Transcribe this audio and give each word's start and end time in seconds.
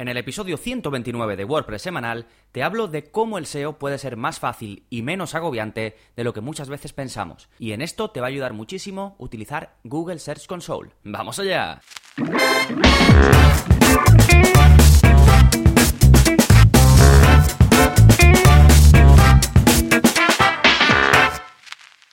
En 0.00 0.08
el 0.08 0.16
episodio 0.16 0.56
129 0.56 1.36
de 1.36 1.44
WordPress 1.44 1.82
semanal 1.82 2.24
te 2.52 2.62
hablo 2.62 2.88
de 2.88 3.10
cómo 3.10 3.36
el 3.36 3.44
SEO 3.44 3.78
puede 3.78 3.98
ser 3.98 4.16
más 4.16 4.40
fácil 4.40 4.86
y 4.88 5.02
menos 5.02 5.34
agobiante 5.34 5.94
de 6.16 6.24
lo 6.24 6.32
que 6.32 6.40
muchas 6.40 6.70
veces 6.70 6.94
pensamos. 6.94 7.50
Y 7.58 7.72
en 7.72 7.82
esto 7.82 8.08
te 8.08 8.22
va 8.22 8.28
a 8.28 8.30
ayudar 8.30 8.54
muchísimo 8.54 9.14
utilizar 9.18 9.76
Google 9.84 10.18
Search 10.18 10.46
Console. 10.46 10.92
¡Vamos 11.04 11.38
allá! 11.38 11.82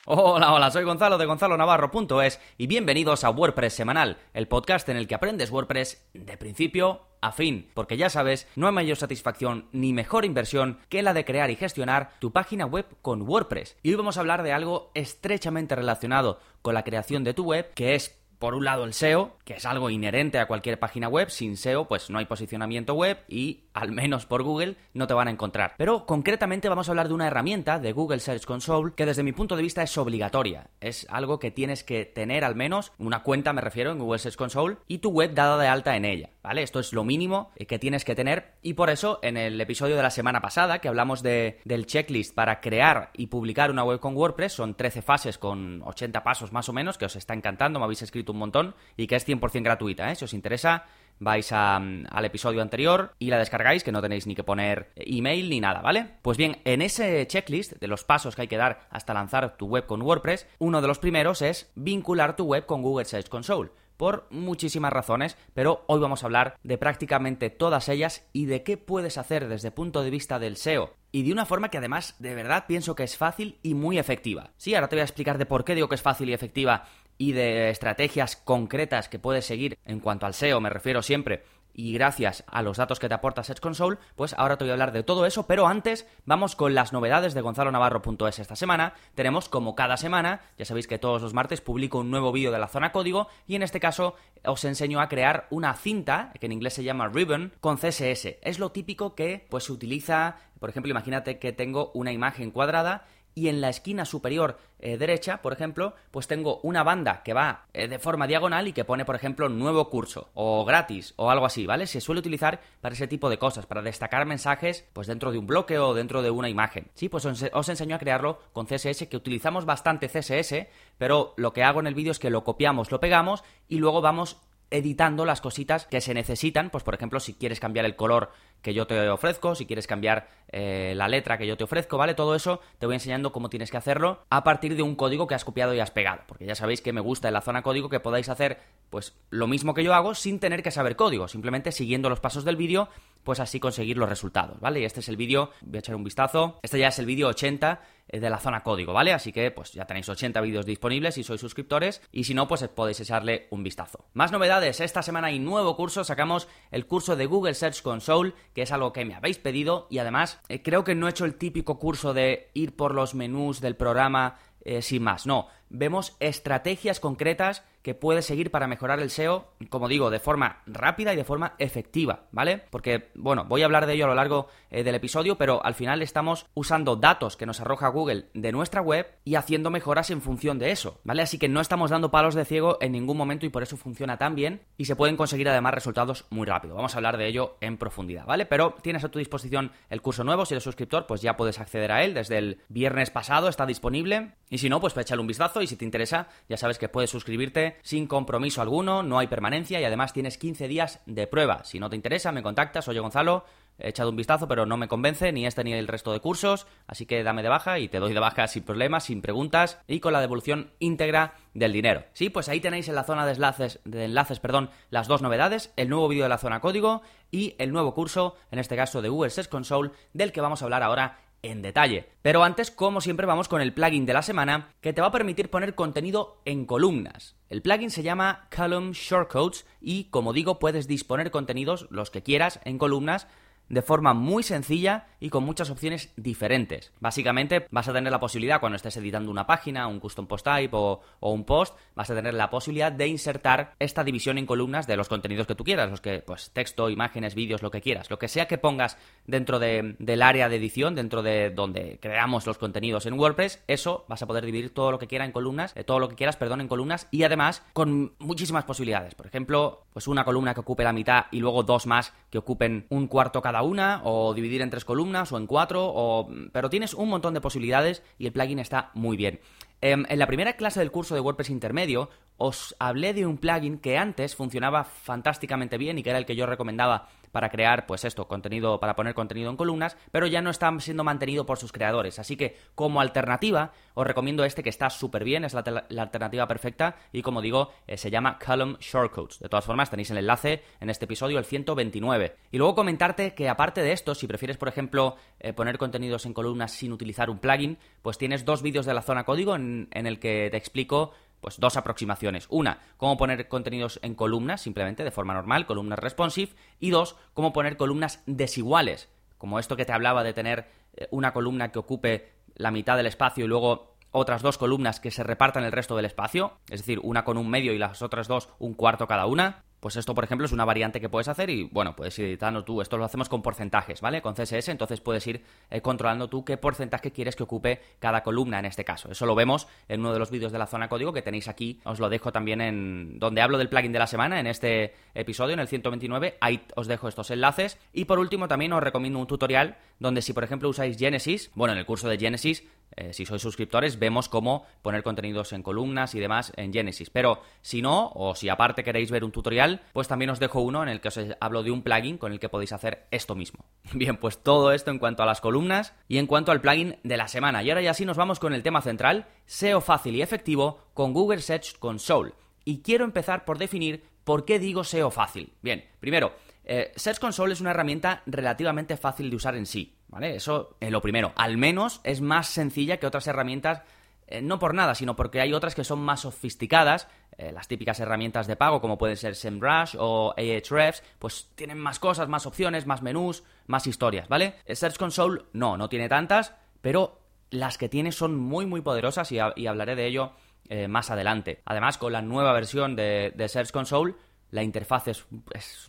Hola, 0.10 0.54
hola, 0.54 0.71
soy 0.71 0.86
Gonzalo 0.86 1.18
de 1.18 1.26
gonzalonavarro.es 1.26 2.40
y 2.58 2.68
bienvenidos 2.68 3.26
a 3.26 3.30
WordPress 3.30 3.73
Semanal, 3.73 4.18
el 4.34 4.48
podcast 4.48 4.88
en 4.88 4.96
el 4.96 5.05
que 5.05 5.16
aprendes 5.16 5.52
WordPress 5.52 6.08
de 6.14 6.38
principio 6.38 7.02
a 7.20 7.34
fin, 7.34 7.70
porque 7.73 7.98
ya 7.98 8.09
sabes, 8.09 8.48
no 8.55 8.68
hay 8.68 8.73
mayor 8.73 8.96
satisfacción 8.96 9.68
ni 9.73 9.91
mejor 9.91 10.23
inversión 10.23 10.80
que 10.88 11.04
la 11.04 11.14
de 11.14 11.26
crear 11.26 11.52
y 11.52 11.58
gestionar 11.58 12.12
tu 12.20 12.31
página 12.31 12.66
web 12.66 12.86
con 13.02 13.23
WordPress. 13.23 13.76
Y 13.84 13.90
hoy 13.90 13.98
vamos 13.98 14.16
a 14.16 14.22
hablar 14.22 14.44
de 14.44 14.54
algo 14.54 14.91
estrechamente 14.94 15.76
relacionado 15.76 16.39
con 16.62 16.73
la 16.73 16.86
creación 16.86 17.26
de 17.26 17.34
tu 17.34 17.44
web, 17.44 17.73
que 17.73 17.95
es 17.95 18.16
por 18.40 18.54
un 18.54 18.66
lado 18.66 18.84
el 18.84 18.94
SEO, 18.94 19.38
que 19.44 19.55
es 19.55 19.66
algo 19.66 19.90
inherente 19.90 20.40
a 20.40 20.48
cualquier 20.48 20.80
página 20.80 21.08
web, 21.08 21.30
sin 21.30 21.58
SEO 21.58 21.88
pues 21.88 22.09
no 22.09 22.20
hay 22.20 22.26
posicionamiento 22.26 22.94
web 22.94 23.20
y 23.28 23.66
al 23.73 23.91
menos 23.91 24.26
por 24.26 24.44
Google 24.44 24.76
no 24.94 25.08
te 25.08 25.14
van 25.14 25.28
a 25.28 25.32
encontrar. 25.32 25.76
Pero 25.78 26.05
concretamente 26.05 26.70
vamos 26.70 26.88
a 26.88 26.92
hablar 26.92 27.08
de 27.08 27.14
una 27.14 27.28
herramienta 27.28 27.80
de 27.80 27.94
Google 27.94 28.20
Search 28.20 28.45
Console 28.45 28.94
que 28.95 29.05
desde 29.05 29.23
mi 29.23 29.31
punto 29.31 29.55
de 29.55 29.64
vista 29.64 29.84
es 29.84 29.98
obligatoria. 29.98 30.70
Es 30.80 31.08
algo 31.09 31.40
que 31.40 31.52
tienes 31.52 31.84
que 31.84 32.05
tener 32.05 32.44
al 32.44 32.55
menos 32.55 32.92
una 32.98 33.23
cuenta, 33.23 33.54
me 33.54 33.62
refiero, 33.62 33.92
en 33.92 34.00
Google 34.00 34.20
Search 34.20 34.36
Console 34.36 34.78
y 34.88 35.00
tu 35.00 35.09
web 35.09 35.34
dada 35.34 35.58
de 35.62 35.67
alta 35.67 35.95
en 35.95 36.06
ella. 36.06 36.30
¿Vale? 36.44 36.64
Esto 36.64 36.80
es 36.80 36.94
lo 36.94 37.04
mínimo 37.04 37.52
que 37.67 37.80
tienes 37.80 38.06
que 38.06 38.16
tener 38.16 38.54
y 38.62 38.73
por 38.73 38.90
eso 38.90 39.20
en 39.22 39.36
el 39.36 39.59
episodio 39.59 39.98
de 39.98 40.04
la 40.04 40.09
semana 40.09 40.42
pasada 40.42 40.80
que 40.80 40.88
hablamos 40.88 41.22
de, 41.22 41.59
del 41.66 41.86
checklist 41.86 42.33
para 42.33 42.61
crear 42.61 43.11
y 43.14 43.28
publicar 43.28 43.70
una 43.70 43.83
web 43.83 44.00
con 44.00 44.16
WordPress, 44.16 44.54
son 44.54 44.76
13 44.76 45.02
fases 45.02 45.38
con 45.38 45.81
80 45.83 46.23
pasos 46.23 46.52
más 46.54 46.70
o 46.70 46.73
menos, 46.73 46.98
que 46.98 47.06
os 47.06 47.16
está 47.16 47.33
encantando, 47.33 47.80
me 47.80 47.86
habéis 47.86 48.02
escrito 48.02 48.27
un 48.31 48.39
montón 48.39 48.75
y 48.95 49.08
que 49.08 49.16
es 49.16 49.28
100% 49.28 49.64
gratuita, 49.64 50.11
¿eh? 50.11 50.16
Si 50.16 50.25
os 50.25 50.33
interesa, 50.33 50.86
vais 51.20 51.52
al 51.52 52.25
episodio 52.25 52.61
anterior 52.61 53.14
y 53.20 53.30
la 53.30 53.38
descargáis, 53.39 53.83
que 53.83 53.92
no 53.92 54.02
tenéis 54.02 54.28
ni 54.28 54.36
que 54.36 54.44
poner 54.44 54.92
email 54.95 55.50
ni 55.50 55.59
nada, 55.59 55.81
¿vale? 55.81 56.16
Pues 56.22 56.38
bien, 56.38 56.58
en 56.66 56.81
ese 56.81 57.25
checklist 57.28 57.73
de 57.73 57.88
los 57.88 58.03
pasos 58.03 58.36
que 58.36 58.44
hay 58.44 58.48
que 58.48 58.58
dar 58.58 58.88
hasta 58.89 59.14
lanzar 59.14 59.58
tu 59.58 59.67
web 59.67 59.86
con 59.86 60.02
WordPress, 60.02 60.48
uno 60.59 60.81
de 60.81 60.88
los 60.88 61.00
primeros 61.00 61.42
es 61.42 61.72
vincular 61.75 62.36
tu 62.36 62.45
web 62.45 62.66
con 62.66 62.81
Google 62.81 63.05
Search 63.05 63.30
Console 63.30 63.72
por 63.98 64.28
muchísimas 64.30 64.94
razones, 64.94 65.38
pero 65.53 65.83
hoy 65.88 66.00
vamos 66.00 66.22
a 66.22 66.28
hablar 66.28 66.55
de 66.64 66.78
prácticamente 66.78 67.50
todas 67.50 67.89
ellas 67.89 68.28
y 68.31 68.45
de 68.45 68.64
qué 68.64 68.78
puedes 68.78 69.17
hacer 69.17 69.48
desde 69.48 69.70
el 69.70 69.73
punto 69.73 70.03
de 70.03 70.11
vista 70.11 70.38
del 70.38 70.55
SEO. 70.55 70.94
Y 71.11 71.23
de 71.23 71.31
una 71.31 71.45
forma 71.45 71.70
que 71.70 71.80
además 71.80 72.16
de 72.20 72.36
verdad 72.36 72.66
pienso 72.67 72.95
que 72.95 73.03
es 73.03 73.17
fácil 73.17 73.58
y 73.64 73.73
muy 73.73 73.98
efectiva. 73.98 74.52
Sí, 74.58 74.75
ahora 74.75 74.88
te 74.88 74.95
voy 74.95 75.02
a 75.02 75.05
explicar 75.05 75.39
de 75.39 75.48
por 75.48 75.66
qué 75.66 75.73
digo 75.73 75.89
que 75.89 75.95
es 75.95 76.02
fácil 76.02 76.30
y 76.30 76.33
efectiva 76.33 76.86
y 77.18 77.32
de 77.32 77.70
estrategias 77.70 78.36
concretas 78.36 79.10
que 79.10 79.20
puedes 79.20 79.46
seguir 79.46 79.78
en 79.86 80.00
cuanto 80.00 80.26
al 80.26 80.34
SEO, 80.34 80.62
me 80.62 80.70
refiero 80.70 81.02
siempre 81.02 81.44
y 81.78 81.94
gracias 81.94 82.44
a 82.48 82.64
los 82.64 82.78
datos 82.78 83.00
que 83.00 83.08
te 83.08 83.14
aporta 83.14 83.44
Search 83.44 83.62
Console, 83.62 84.00
pues 84.16 84.34
ahora 84.34 84.58
te 84.58 84.66
voy 84.66 84.72
a 84.72 84.73
hablar 84.73 84.92
de 84.92 85.04
todo 85.04 85.28
eso, 85.28 85.45
pero 85.45 85.68
antes 85.68 86.08
vamos 86.26 86.56
con 86.56 86.73
las 86.73 86.92
novedades 86.92 87.36
de 87.36 87.42
gonzalonavarro.es 87.42 88.40
esta 88.40 88.56
semana. 88.56 88.94
Tenemos 89.14 89.48
como 89.48 89.76
cada 89.76 89.95
semana, 89.95 90.42
ya 90.58 90.66
sabéis 90.66 90.88
que 90.88 90.98
todos 90.98 91.22
los 91.22 91.36
martes 91.36 91.62
publico 91.62 92.00
un 92.00 92.10
nuevo 92.10 92.32
vídeo 92.32 92.52
de 92.52 92.58
la 92.58 92.68
zona 92.68 92.92
código 92.92 93.28
y 93.45 93.56
en 93.56 93.62
este 93.62 93.80
caso 93.80 94.16
os 94.44 94.66
enseño 94.66 95.00
a 95.00 95.08
crear 95.08 95.45
una 95.52 95.76
cinta, 95.76 96.34
que 96.40 96.48
en 96.48 96.52
inglés 96.52 96.73
se 96.73 96.84
llama 96.84 97.10
ribbon, 97.10 97.54
con 97.62 97.78
CSS. 97.78 98.38
Es 98.42 98.58
lo 98.58 98.72
típico 98.72 99.14
que 99.14 99.45
pues 99.48 99.66
se 99.66 99.72
utiliza, 99.72 100.38
por 100.60 100.72
ejemplo, 100.72 100.90
imagínate 100.90 101.38
que 101.38 101.54
tengo 101.54 101.92
una 101.94 102.12
imagen 102.12 102.50
cuadrada 102.50 103.06
y 103.38 103.49
en 103.49 103.61
la 103.61 103.69
esquina 103.69 104.03
superior 104.03 104.57
eh, 104.80 104.97
derecha, 104.97 105.43
por 105.43 105.53
ejemplo, 105.53 105.93
pues 106.09 106.25
tengo 106.25 106.59
una 106.64 106.81
banda 106.81 107.21
que 107.21 107.36
va 107.36 107.67
eh, 107.71 107.87
de 107.87 107.99
forma 107.99 108.25
diagonal 108.25 108.67
y 108.67 108.73
que 108.73 108.83
pone, 108.83 109.05
por 109.05 109.15
ejemplo, 109.15 109.48
nuevo 109.48 109.92
curso 109.92 110.31
o 110.33 110.65
gratis 110.65 111.14
o 111.17 111.30
algo 111.30 111.45
así, 111.45 111.67
¿vale? 111.67 111.86
Se 111.86 112.02
suele 112.02 112.17
utilizar 112.17 112.59
para 112.81 112.95
ese 112.95 113.08
tipo 113.08 113.30
de 113.30 113.37
cosas, 113.37 113.67
para 113.67 113.83
destacar 113.83 114.26
mensajes 114.26 114.87
pues 114.92 115.05
dentro 115.05 115.31
de 115.31 115.37
un 115.37 115.45
bloque 115.45 115.77
o 115.77 115.93
dentro 115.93 116.23
de 116.23 116.31
una 116.31 116.49
imagen. 116.49 116.89
Sí, 116.95 117.09
pues 117.09 117.26
os, 117.26 117.45
os 117.53 117.70
enseño 117.70 117.95
a 117.95 117.99
crearlo 117.99 118.39
con 118.53 118.65
CSS, 118.65 119.05
que 119.08 119.17
utilizamos 119.17 119.65
bastante 119.65 120.09
CSS, 120.09 120.65
pero 120.97 121.36
lo 121.37 121.53
que 121.53 121.64
hago 121.64 121.80
en 121.80 121.86
el 121.86 121.93
vídeo 121.93 122.14
es 122.14 122.17
que 122.17 122.31
lo 122.31 122.43
copiamos, 122.43 122.89
lo 122.89 122.99
pegamos 122.99 123.43
y 123.67 123.77
luego 123.77 124.02
vamos 124.02 124.37
editando 124.70 125.26
las 125.26 125.42
cositas 125.42 125.86
que 125.86 126.02
se 126.02 126.14
necesitan, 126.14 126.70
pues 126.70 126.83
por 126.83 126.95
ejemplo 126.95 127.20
si 127.20 127.33
quieres 127.33 127.59
cambiar 127.59 127.86
el 127.86 127.95
color 127.95 128.31
que 128.62 128.74
yo 128.74 128.88
te 128.88 129.10
ofrezco, 129.10 129.56
si 129.56 129.66
quieres 129.66 129.88
cambiar 129.88 130.28
eh, 130.50 130.94
la 130.95 131.07
letra 131.07 131.38
que 131.38 131.48
yo 131.48 131.57
te 131.57 131.63
ofrezco, 131.63 131.98
¿vale? 131.98 132.13
Todo 132.13 132.36
eso 132.36 132.62
te 132.80 132.86
voy 132.86 132.95
enseñando 132.95 133.31
cómo 133.31 133.50
tienes 133.50 133.72
que 133.72 133.78
hacerlo 133.78 134.25
a 134.30 134.44
partir 134.44 134.75
de 134.75 134.81
un 134.81 134.95
código 134.95 135.28
que 135.28 135.36
has 135.36 135.45
copiado 135.45 135.74
y 135.74 135.80
has 135.80 135.92
pegado, 135.92 136.22
porque 136.28 136.45
ya 136.45 136.56
sabéis 136.56 136.81
que 136.81 136.94
me 136.94 137.01
gusta 137.01 137.28
en 137.28 137.34
la 137.34 137.42
zona 137.42 137.62
código 137.62 137.90
que 137.90 138.00
podáis 138.00 138.30
hacer 138.30 138.60
pues 138.90 139.18
lo 139.30 139.48
mismo 139.48 139.74
que 139.74 139.84
yo 139.84 139.94
hago 139.94 140.16
sin 140.16 140.40
tener 140.40 140.63
que 140.63 140.72
saber 140.72 140.95
código, 140.95 141.28
simplemente 141.28 141.72
siguiendo 141.72 142.10
los 142.10 142.19
pasos 142.19 142.45
del 142.45 142.56
vídeo, 142.56 142.90
pues 143.27 143.42
así 143.42 143.60
conseguir 143.60 143.98
los 143.98 144.07
resultados, 144.07 144.57
¿vale? 144.62 144.80
Y 144.80 144.86
este 144.86 145.01
es 145.01 145.10
el 145.10 145.18
vídeo, 145.18 145.51
voy 145.60 145.75
a 145.75 145.80
echar 145.80 145.98
un 145.98 146.06
vistazo, 146.06 146.62
este 146.63 146.80
ya 146.80 146.88
es 146.88 146.98
el 146.98 147.06
vídeo 147.06 147.27
80 147.27 147.81
eh, 148.07 148.21
de 148.21 148.30
la 148.30 148.38
zona 148.38 148.63
código, 148.63 148.94
¿vale? 148.94 149.12
Así 149.12 149.33
que 149.33 149.51
pues 149.51 149.74
ya 149.74 149.83
tenéis 149.83 150.07
80 150.07 150.39
vídeos 150.39 150.65
disponibles 150.65 151.15
si 151.15 151.25
sois 151.25 151.42
suscriptores 151.42 152.01
y 152.13 152.24
si 152.24 152.33
no, 152.33 152.48
pues 152.48 152.65
podéis 152.69 153.01
echarle 153.01 153.50
un 153.50 153.63
vistazo. 153.63 154.06
Más 154.13 154.31
novedades, 154.31 154.80
esta 154.80 155.04
semana 155.04 155.27
hay 155.27 155.39
nuevo 155.39 155.75
curso, 155.75 156.06
sacamos 156.06 156.48
el 156.71 156.86
curso 156.86 157.18
de 157.18 157.25
Google 157.25 157.54
Search 157.54 157.81
Console, 157.81 158.33
que 158.54 158.62
es 158.62 158.71
algo 158.71 158.94
que 158.94 159.04
me 159.04 159.13
habéis 159.13 159.39
pedido 159.39 159.88
y 159.89 159.98
además 159.98 160.39
eh, 160.48 160.62
creo 160.62 160.86
que 160.86 160.95
no 160.95 161.07
he 161.07 161.09
hecho 161.09 161.25
el 161.25 161.36
típico 161.36 161.80
curso 161.80 162.13
de 162.13 162.50
ir 162.54 162.77
por 162.77 162.95
los 162.95 163.13
menús 163.13 163.59
del 163.59 163.75
programa 163.75 164.39
eh, 164.62 164.81
sin 164.81 165.04
más, 165.04 165.25
no, 165.25 165.48
vemos 165.69 166.16
estrategias 166.19 167.00
concretas 167.00 167.63
que 167.88 167.95
puedes 167.95 168.25
seguir 168.25 168.51
para 168.51 168.68
mejorar 168.68 169.00
el 169.00 169.10
SEO, 169.10 169.48
como 169.69 169.88
digo, 169.88 170.10
de 170.10 170.19
forma 170.19 170.62
rápida 170.66 171.13
y 171.13 171.16
de 171.16 171.24
forma 171.24 171.54
efectiva, 171.57 172.24
¿vale? 172.33 172.63
Porque, 172.69 173.12
bueno, 173.16 173.45
voy 173.45 173.62
a 173.62 173.66
hablar 173.66 173.86
de 173.86 173.94
ello 173.94 174.04
a 174.04 174.10
lo 174.10 174.16
largo 174.16 174.48
eh, 174.69 174.83
del 174.83 174.95
episodio, 174.95 175.38
pero 175.38 175.63
al 175.63 175.74
final 175.74 176.01
estamos 176.01 176.48
usando 176.54 176.98
datos 176.98 177.38
que 177.38 177.45
nos 177.45 177.62
arroja 177.62 177.88
Google 177.88 178.25
de 178.33 178.51
nuestra 178.51 178.81
web 178.81 179.07
y 179.24 179.36
haciendo 179.36 179.69
mejoras 179.69 180.10
en 180.10 180.22
función 180.22 180.60
de 180.60 180.72
eso, 180.72 181.00
¿vale? 181.06 181.22
Así 181.22 181.39
que 181.39 181.48
no 181.48 181.62
estamos 181.62 181.89
dando 181.89 182.12
palos 182.12 182.36
de 182.36 182.44
ciego 182.44 182.77
en 182.81 182.92
ningún 182.92 183.16
momento 183.16 183.45
y 183.45 183.50
por 183.50 183.63
eso 183.63 183.77
funciona 183.77 184.18
tan 184.18 184.36
bien 184.36 184.63
y 184.77 184.83
se 184.83 184.98
pueden 184.98 185.16
conseguir 185.16 185.48
además 185.48 185.74
resultados 185.74 186.25
muy 186.30 186.45
rápido. 186.45 186.75
Vamos 186.75 186.94
a 186.94 186.98
hablar 186.98 187.16
de 187.16 187.27
ello 187.27 187.56
en 187.62 187.77
profundidad, 187.77 188.25
¿vale? 188.25 188.45
Pero 188.45 188.75
tienes 188.81 189.06
a 189.06 189.10
tu 189.10 189.19
disposición 189.19 189.72
el 189.89 190.01
curso 190.01 190.25
nuevo, 190.25 190.45
si 190.45 190.56
eres 190.56 190.63
suscriptor, 190.66 191.07
pues 191.07 191.22
ya 191.22 191.38
puedes 191.38 191.57
acceder 191.57 191.94
a 191.94 192.04
él 192.04 192.13
desde 192.13 192.38
el 192.38 192.60
viernes 192.68 193.12
pasado, 193.12 193.48
está 193.48 193.66
disponible 193.66 194.33
y 194.50 194.57
si 194.57 194.68
no, 194.68 194.81
pues 194.81 194.98
echarle 194.98 195.22
un 195.22 195.27
vistazo 195.27 195.56
y 195.62 195.68
si 195.68 195.75
te 195.75 195.86
interesa, 195.86 196.28
ya 196.50 196.57
sabes 196.57 196.78
que 196.78 196.90
puedes 196.90 197.10
suscribirte 197.10 197.78
sin 197.81 198.07
compromiso 198.07 198.62
alguno, 198.62 199.04
no 199.04 199.19
hay 199.19 199.28
permanencia 199.28 199.80
y 199.80 199.86
además 199.86 200.13
tienes 200.13 200.38
15 200.38 200.68
días 200.68 201.01
de 201.06 201.28
prueba. 201.28 201.63
Si 201.63 201.80
no 201.80 201.90
te 201.90 201.95
interesa, 201.95 202.31
me 202.31 202.44
contactas, 202.44 202.88
oye 202.88 203.00
Gonzalo, 203.00 203.45
he 203.80 203.90
echado 203.90 204.10
un 204.10 204.16
vistazo, 204.16 204.48
pero 204.48 204.66
no 204.66 204.78
me 204.78 204.88
convence 204.88 205.31
ni 205.31 205.45
este 205.45 205.63
ni 205.63 205.74
el 205.74 205.88
resto 205.88 206.12
de 206.12 206.19
cursos, 206.19 206.68
así 206.88 207.06
que 207.06 207.24
dame 207.24 207.44
de 207.44 207.50
baja 207.50 207.80
y 207.80 207.88
te 207.88 208.00
doy 208.00 208.13
de 208.13 208.19
baja 208.19 208.48
sin 208.48 208.63
problemas, 208.63 209.06
sin 209.06 209.22
preguntas 209.22 209.80
y 209.88 210.00
con 210.00 210.13
la 210.13 210.22
devolución 210.22 210.72
íntegra 210.80 211.36
del 211.54 211.74
dinero. 211.74 212.04
Sí, 212.13 212.30
pues 212.30 212.50
ahí 212.50 212.60
tenéis 212.60 212.88
en 212.89 212.95
la 212.95 213.04
zona 213.04 213.25
de 213.25 213.34
enlaces, 213.34 214.39
perdón, 214.39 214.69
las 214.89 215.07
dos 215.07 215.22
novedades, 215.22 215.74
el 215.75 215.89
nuevo 215.89 216.07
vídeo 216.07 216.24
de 216.24 216.30
la 216.30 216.38
zona 216.38 216.60
código 216.60 217.01
y 217.30 217.56
el 217.60 217.72
nuevo 217.72 217.94
curso, 217.94 218.36
en 218.51 218.60
este 218.60 218.75
caso 218.75 219.01
de 219.01 219.10
Google 219.10 219.31
Console, 219.50 219.92
del 220.13 220.31
que 220.31 220.42
vamos 220.42 220.62
a 220.62 220.66
hablar 220.66 220.84
ahora 220.84 221.19
en 221.47 221.62
detalle. 221.62 222.09
Pero 222.21 222.44
antes, 222.44 222.71
como 222.71 223.01
siempre, 223.01 223.25
vamos 223.25 223.47
con 223.47 223.62
el 223.62 223.74
plugin 223.74 224.06
de 224.06 224.13
la 224.13 224.21
semana 224.21 224.69
que 224.81 224.94
te 224.94 225.01
va 225.01 225.07
a 225.07 225.12
permitir 225.12 225.50
poner 225.50 225.75
contenido 225.75 226.41
en 226.45 226.65
columnas. 226.65 227.35
El 227.50 227.62
plugin 227.62 227.89
se 227.89 228.03
llama 228.03 228.47
Column 228.56 228.91
Shortcodes 228.91 229.65
y, 229.81 230.06
como 230.06 230.33
digo, 230.33 230.59
puedes 230.59 230.88
disponer 230.88 231.31
contenidos, 231.31 231.88
los 231.89 232.12
que 232.12 232.24
quieras, 232.24 232.59
en 232.63 232.77
columnas 232.77 233.27
de 233.69 233.81
forma 233.81 234.13
muy 234.13 234.44
sencilla 234.44 235.07
y 235.19 235.29
con 235.29 235.43
muchas 235.43 235.69
opciones 235.69 236.11
diferentes. 236.15 236.91
Básicamente 236.99 237.67
vas 237.71 237.87
a 237.87 237.93
tener 237.93 238.11
la 238.11 238.19
posibilidad 238.19 238.59
cuando 238.59 238.75
estés 238.75 238.97
editando 238.97 239.31
una 239.31 239.47
página, 239.47 239.87
un 239.87 239.99
custom 239.99 240.27
post 240.27 240.45
type 240.45 240.75
o, 240.75 241.01
un 241.19 241.43
post, 241.45 241.75
vas 241.95 242.09
a 242.09 242.15
tener 242.15 242.33
la 242.33 242.49
posibilidad 242.49 242.91
de 242.91 243.07
insertar 243.07 243.75
esta 243.79 244.03
división 244.03 244.37
en 244.37 244.45
columnas 244.45 244.87
de 244.87 244.97
los 244.97 245.09
contenidos 245.09 245.47
que 245.47 245.55
tú 245.55 245.63
quieras, 245.63 245.89
los 245.89 246.01
que, 246.01 246.19
pues, 246.19 246.51
texto, 246.51 246.89
imágenes, 246.89 247.35
vídeos, 247.35 247.61
lo 247.61 247.71
que 247.71 247.81
quieras, 247.81 248.09
lo 248.09 248.19
que 248.19 248.27
sea 248.27 248.47
que 248.47 248.57
pongas 248.57 248.97
dentro 249.25 249.59
del 249.59 250.21
área 250.21 250.49
de 250.49 250.55
edición, 250.55 250.95
dentro 250.95 251.21
de 251.23 251.49
donde 251.49 251.99
creamos 252.01 252.45
los 252.45 252.57
contenidos 252.57 253.05
en 253.05 253.19
WordPress, 253.19 253.63
eso 253.67 254.05
vas 254.07 254.21
a 254.21 254.27
poder 254.27 254.45
dividir 254.45 254.73
todo 254.73 254.91
lo 254.91 254.99
que 254.99 255.07
quieras 255.07 255.27
en 255.27 255.31
columnas, 255.31 255.73
eh, 255.75 255.83
todo 255.83 255.99
lo 255.99 256.09
que 256.09 256.15
quieras, 256.15 256.37
perdón, 256.37 256.61
en 256.61 256.67
columnas 256.67 257.07
y 257.11 257.23
además 257.23 257.63
con 257.73 258.13
muchísimas 258.19 258.65
posibilidades. 258.65 259.15
Por 259.15 259.27
ejemplo, 259.27 259.85
pues 259.93 260.07
una 260.07 260.23
columna 260.23 260.53
que 260.53 260.59
ocupe 260.59 260.83
la 260.83 260.93
mitad 260.93 261.25
y 261.31 261.39
luego 261.39 261.63
dos 261.63 261.87
más 261.87 262.13
que 262.29 262.37
ocupen 262.37 262.85
un 262.89 263.07
cuarto 263.07 263.41
cada 263.41 263.61
una, 263.61 264.01
o 264.03 264.33
dividir 264.33 264.61
en 264.61 264.69
tres 264.69 264.85
columnas, 264.85 265.06
o 265.15 265.38
en 265.38 265.48
cuatro, 265.48 265.86
o... 265.86 266.30
pero 266.51 266.69
tienes 266.69 266.94
un 266.94 267.09
montón 267.09 267.33
de 267.33 267.42
posibilidades 267.42 268.04
y 268.18 268.25
el 268.25 268.31
plugin 268.31 268.59
está 268.59 268.92
muy 268.94 269.18
bien. 269.18 269.39
Em, 269.81 270.06
en 270.09 270.19
la 270.19 270.27
primera 270.27 270.54
clase 270.54 270.80
del 270.80 270.92
curso 270.92 271.13
de 271.13 271.21
WordPress 271.21 271.50
intermedio 271.50 272.09
os 272.38 272.75
hablé 272.80 273.13
de 273.13 273.25
un 273.25 273.38
plugin 273.38 273.77
que 273.80 273.98
antes 273.98 274.36
funcionaba 274.36 274.83
fantásticamente 274.83 275.77
bien 275.77 275.98
y 275.98 276.04
que 276.04 276.09
era 276.09 276.19
el 276.19 276.25
que 276.25 276.36
yo 276.36 276.45
recomendaba 276.45 277.07
para 277.38 277.50
crear, 277.50 277.86
pues 277.86 278.04
esto, 278.04 278.28
contenido, 278.28 278.80
para 278.80 278.95
poner 278.95 279.13
contenido 279.13 279.51
en 279.51 279.57
columnas, 279.57 279.95
pero 280.10 280.25
ya 280.25 280.42
no 280.42 280.50
está 280.50 280.75
siendo 280.80 281.04
mantenido 281.04 281.45
por 281.45 281.60
sus 281.60 281.72
creadores. 281.72 282.18
Así 282.18 282.36
que, 282.36 282.57
como 282.74 283.00
alternativa, 283.00 283.74
os 283.94 284.07
recomiendo 284.07 284.44
este 284.44 284.63
que 284.63 284.72
está 284.72 284.89
súper 284.89 285.24
bien, 285.24 285.45
es 285.45 285.54
la, 285.54 285.62
alternativa 286.00 286.48
perfecta 286.48 286.95
y 287.13 287.22
como 287.22 287.44
digo, 287.44 287.69
eh, 287.86 287.95
se 287.95 288.10
llama 288.10 288.39
Column 288.44 288.78
Shortcodes. 288.80 289.38
De 289.38 289.50
todas 289.50 289.66
formas, 289.66 289.92
tenéis 289.92 290.10
el 290.10 290.18
enlace 290.18 290.63
en 290.80 290.89
este 290.89 291.06
episodio, 291.06 291.38
el 291.38 291.45
129. 291.45 292.38
Y 292.51 292.57
luego 292.57 292.74
comentarte 292.74 293.36
que 293.36 293.50
aparte 293.50 293.84
de 293.84 293.92
esto, 293.92 294.16
si 294.16 294.25
prefieres, 294.25 294.57
por 294.57 294.69
ejemplo, 294.69 295.16
eh, 295.39 295.54
poner 295.54 295.78
contenidos 295.78 296.25
en 296.25 296.34
columnas 296.34 296.72
sin 296.72 296.92
utilizar 296.92 297.30
un 297.30 297.38
plugin, 297.38 297.78
pues 298.01 298.18
tienes 298.18 298.45
dos 298.45 298.63
vídeos 298.63 298.88
de 298.88 298.95
la 298.95 299.04
zona 299.04 299.25
código 299.25 299.56
en, 299.56 299.89
en 299.92 300.07
el 300.07 300.18
que 300.18 300.48
te 300.50 300.57
explico 300.57 301.12
pues 301.42 301.60
dos 301.60 301.78
aproximaciones. 301.78 302.48
Una, 302.50 302.80
cómo 302.98 303.18
poner 303.18 303.48
contenidos 303.48 304.00
en 304.04 304.16
columnas, 304.16 304.62
simplemente 304.62 305.04
de 305.04 305.12
forma 305.12 305.34
normal, 305.34 305.66
columnas 305.66 306.00
responsive. 306.00 306.54
Y 306.80 306.89
dos, 306.89 307.16
cómo 307.34 307.54
poner 307.54 307.78
columnas 307.78 308.24
desiguales, 308.25 309.10
como 309.38 309.60
esto 309.60 309.75
que 309.75 309.86
te 309.86 309.94
hablaba 309.94 310.24
de 310.24 310.34
tener 310.34 310.69
eh, 310.95 311.07
una 311.12 311.34
columna 311.34 311.72
que 311.72 311.80
ocupe 311.80 312.34
la 312.56 312.72
mitad 312.72 312.98
del 312.98 313.06
espacio 313.06 313.45
y 313.45 313.48
luego 313.48 313.98
otras 314.12 314.42
dos 314.42 314.57
columnas 314.57 315.00
que 315.00 315.12
se 315.12 315.24
repartan 315.24 315.63
el 315.63 315.72
resto 315.72 315.95
del 315.95 316.06
espacio, 316.06 316.57
es 316.69 316.81
decir, 316.81 317.00
una 317.04 317.24
con 317.24 317.38
un 317.38 317.50
medio 317.50 317.74
y 317.74 317.78
las 317.78 318.01
otras 318.01 318.28
dos 318.28 318.50
un 318.57 318.74
cuarto 318.74 319.07
cada 319.07 319.25
una. 319.25 319.63
Pues 319.88 319.95
esto, 319.95 320.13
por 320.13 320.25
ejemplo, 320.25 320.45
es 320.45 320.51
una 320.51 320.66
variante 320.66 321.00
que 321.00 321.07
puedes 321.07 321.30
hacer 321.30 321.50
y, 321.50 321.63
bueno, 321.63 321.95
puedes 321.95 322.19
ir 322.19 322.25
editando 322.25 322.66
tú. 322.66 322.81
Esto 322.81 322.98
lo 322.98 323.06
hacemos 323.06 323.30
con 323.30 323.42
porcentajes, 323.42 324.01
¿vale? 324.01 324.22
Con 324.22 324.34
CSS, 324.34 324.68
entonces 324.68 325.00
puedes 325.00 325.25
ir 325.28 325.45
eh, 325.69 325.80
controlando 325.80 326.28
tú 326.28 326.44
qué 326.44 326.57
porcentaje 326.57 327.13
quieres 327.13 327.38
que 327.38 327.44
ocupe 327.44 327.80
cada 327.98 328.22
columna 328.22 328.60
en 328.60 328.66
este 328.66 328.84
caso. 328.84 329.10
Eso 329.10 329.25
lo 329.25 329.34
vemos 329.34 329.66
en 329.88 330.01
uno 330.01 330.12
de 330.12 330.19
los 330.19 330.30
vídeos 330.30 330.51
de 330.51 330.60
la 330.60 330.68
zona 330.68 330.89
código 330.89 331.13
que 331.13 331.22
tenéis 331.22 331.48
aquí. 331.48 331.80
Os 331.86 332.01
lo 332.01 332.10
dejo 332.10 332.34
también 332.34 332.60
en 332.60 333.18
donde 333.18 333.39
hablo 333.39 333.57
del 333.57 333.69
plugin 333.69 333.94
de 333.94 334.00
la 334.00 334.07
semana, 334.07 334.42
en 334.42 334.48
este 334.48 334.94
episodio, 335.16 335.54
en 335.54 335.62
el 335.62 335.69
129. 335.69 336.36
Ahí 336.42 336.66
os 336.75 336.88
dejo 336.88 337.07
estos 337.07 337.31
enlaces. 337.31 337.80
Y 337.94 338.04
por 338.04 338.19
último, 338.19 338.50
también 338.50 338.74
os 338.74 338.84
recomiendo 338.84 339.19
un 339.19 339.28
tutorial 339.28 339.78
donde 340.00 340.22
si, 340.22 340.34
por 340.34 340.44
ejemplo, 340.44 340.68
usáis 340.68 340.98
Genesis, 340.98 341.50
bueno, 341.56 341.72
en 341.72 341.80
el 341.80 341.86
curso 341.86 342.10
de 342.10 342.18
Genesis 342.18 342.62
eh, 342.95 343.13
si 343.13 343.25
sois 343.25 343.42
suscriptores, 343.42 344.00
vemos 344.00 344.28
cómo 344.28 344.66
poner 344.81 345.04
contenidos 345.04 345.54
en 345.54 345.62
columnas 345.62 346.16
y 346.16 346.19
demás 346.19 346.51
en 346.56 346.74
Genesis. 346.74 347.10
Pero 347.12 347.42
si 347.62 347.81
no, 347.81 348.12
o 348.16 348.34
si 348.34 348.50
aparte 348.50 348.84
queréis 348.84 349.12
ver 349.12 349.24
un 349.24 349.31
tutorial, 349.31 349.76
pues 349.94 350.07
también 350.07 350.29
os 350.29 350.39
dejo 350.39 350.62
uno 350.62 350.83
en 350.83 350.89
el 350.89 351.01
que 351.01 351.07
os 351.09 351.19
hablo 351.39 351.63
de 351.63 351.71
un 351.71 351.81
plugin 351.81 352.18
con 352.18 352.31
el 352.31 352.39
que 352.39 352.50
podéis 352.50 352.74
hacer 352.74 353.07
esto 353.12 353.35
mismo. 353.35 353.65
Bien, 353.94 354.18
pues 354.18 354.44
todo 354.44 354.71
esto 354.71 354.91
en 354.91 355.00
cuanto 355.00 355.24
a 355.24 355.25
las 355.25 355.41
columnas 355.41 355.94
y 356.07 356.18
en 356.18 356.27
cuanto 356.27 356.51
al 356.51 356.62
plugin 356.62 356.97
de 357.03 357.18
la 357.18 357.27
semana. 357.27 357.63
Y 357.63 357.69
ahora 357.69 357.81
ya 357.81 357.94
sí 357.94 358.06
nos 358.06 358.18
vamos 358.18 358.39
con 358.39 358.53
el 358.53 358.63
tema 358.63 358.81
central, 358.81 359.27
SEO 359.45 359.81
fácil 359.81 360.15
y 360.15 360.21
efectivo 360.21 360.79
con 360.94 361.13
Google 361.13 361.41
Search 361.41 361.77
Console. 361.79 362.33
Y 362.65 362.81
quiero 362.81 363.06
empezar 363.06 363.45
por 363.45 363.57
definir 363.57 364.03
por 364.24 364.45
qué 364.45 364.59
digo 364.59 364.83
SEO 364.83 365.12
fácil. 365.12 365.53
Bien, 365.62 365.85
primero, 366.00 366.33
eh, 366.65 366.91
Search 366.95 367.19
Console 367.19 367.53
es 367.53 367.62
una 367.62 367.71
herramienta 367.71 368.24
relativamente 368.25 368.97
fácil 368.97 369.29
de 369.29 369.35
usar 369.38 369.56
en 369.56 369.65
sí. 369.65 369.94
¿Vale? 370.09 370.35
Eso 370.35 370.77
es 370.79 370.91
lo 370.91 371.01
primero. 371.01 371.33
Al 371.35 371.57
menos 371.57 372.00
es 372.03 372.21
más 372.21 372.47
sencilla 372.47 372.97
que 372.97 373.07
otras 373.07 373.27
herramientas, 373.27 373.83
eh, 374.27 374.41
no 374.41 374.59
por 374.59 374.74
nada, 374.74 374.94
sino 374.94 375.15
porque 375.15 375.41
hay 375.41 375.53
otras 375.53 375.74
que 375.74 375.83
son 375.83 376.00
más 376.00 376.21
sofisticadas. 376.21 377.07
Eh, 377.38 377.51
las 377.51 377.68
típicas 377.68 378.00
herramientas 378.00 378.47
de 378.47 378.56
pago, 378.56 378.81
como 378.81 378.97
pueden 378.97 379.15
ser 379.15 379.35
SEMrush 379.35 379.95
o 379.97 380.33
Ahrefs, 380.38 381.03
pues 381.19 381.50
tienen 381.56 381.77
más 381.77 382.00
cosas, 382.00 382.27
más 382.27 382.45
opciones, 382.45 382.85
más 382.85 383.01
menús, 383.01 383.44
más 383.68 383.88
historias, 383.88 384.27
¿vale? 384.27 384.56
Search 384.68 384.97
Console 384.97 385.44
no, 385.53 385.77
no 385.77 385.88
tiene 385.88 386.09
tantas, 386.09 386.53
pero 386.81 387.21
las 387.50 387.77
que 387.77 387.89
tiene 387.89 388.12
son 388.12 388.35
muy, 388.35 388.65
muy 388.65 388.81
poderosas 388.81 389.31
y, 389.31 389.39
hablaré 389.39 389.95
de 389.95 390.07
ello 390.07 390.33
eh, 390.68 390.88
más 390.88 391.09
adelante. 391.09 391.62
Además, 391.65 391.97
con 391.97 392.12
la 392.12 392.21
nueva 392.21 392.53
versión 392.53 392.95
de, 392.95 393.33
Search 393.47 393.71
Console, 393.71 394.15
la 394.51 394.63
interfaz 394.63 395.07
es 395.07 395.25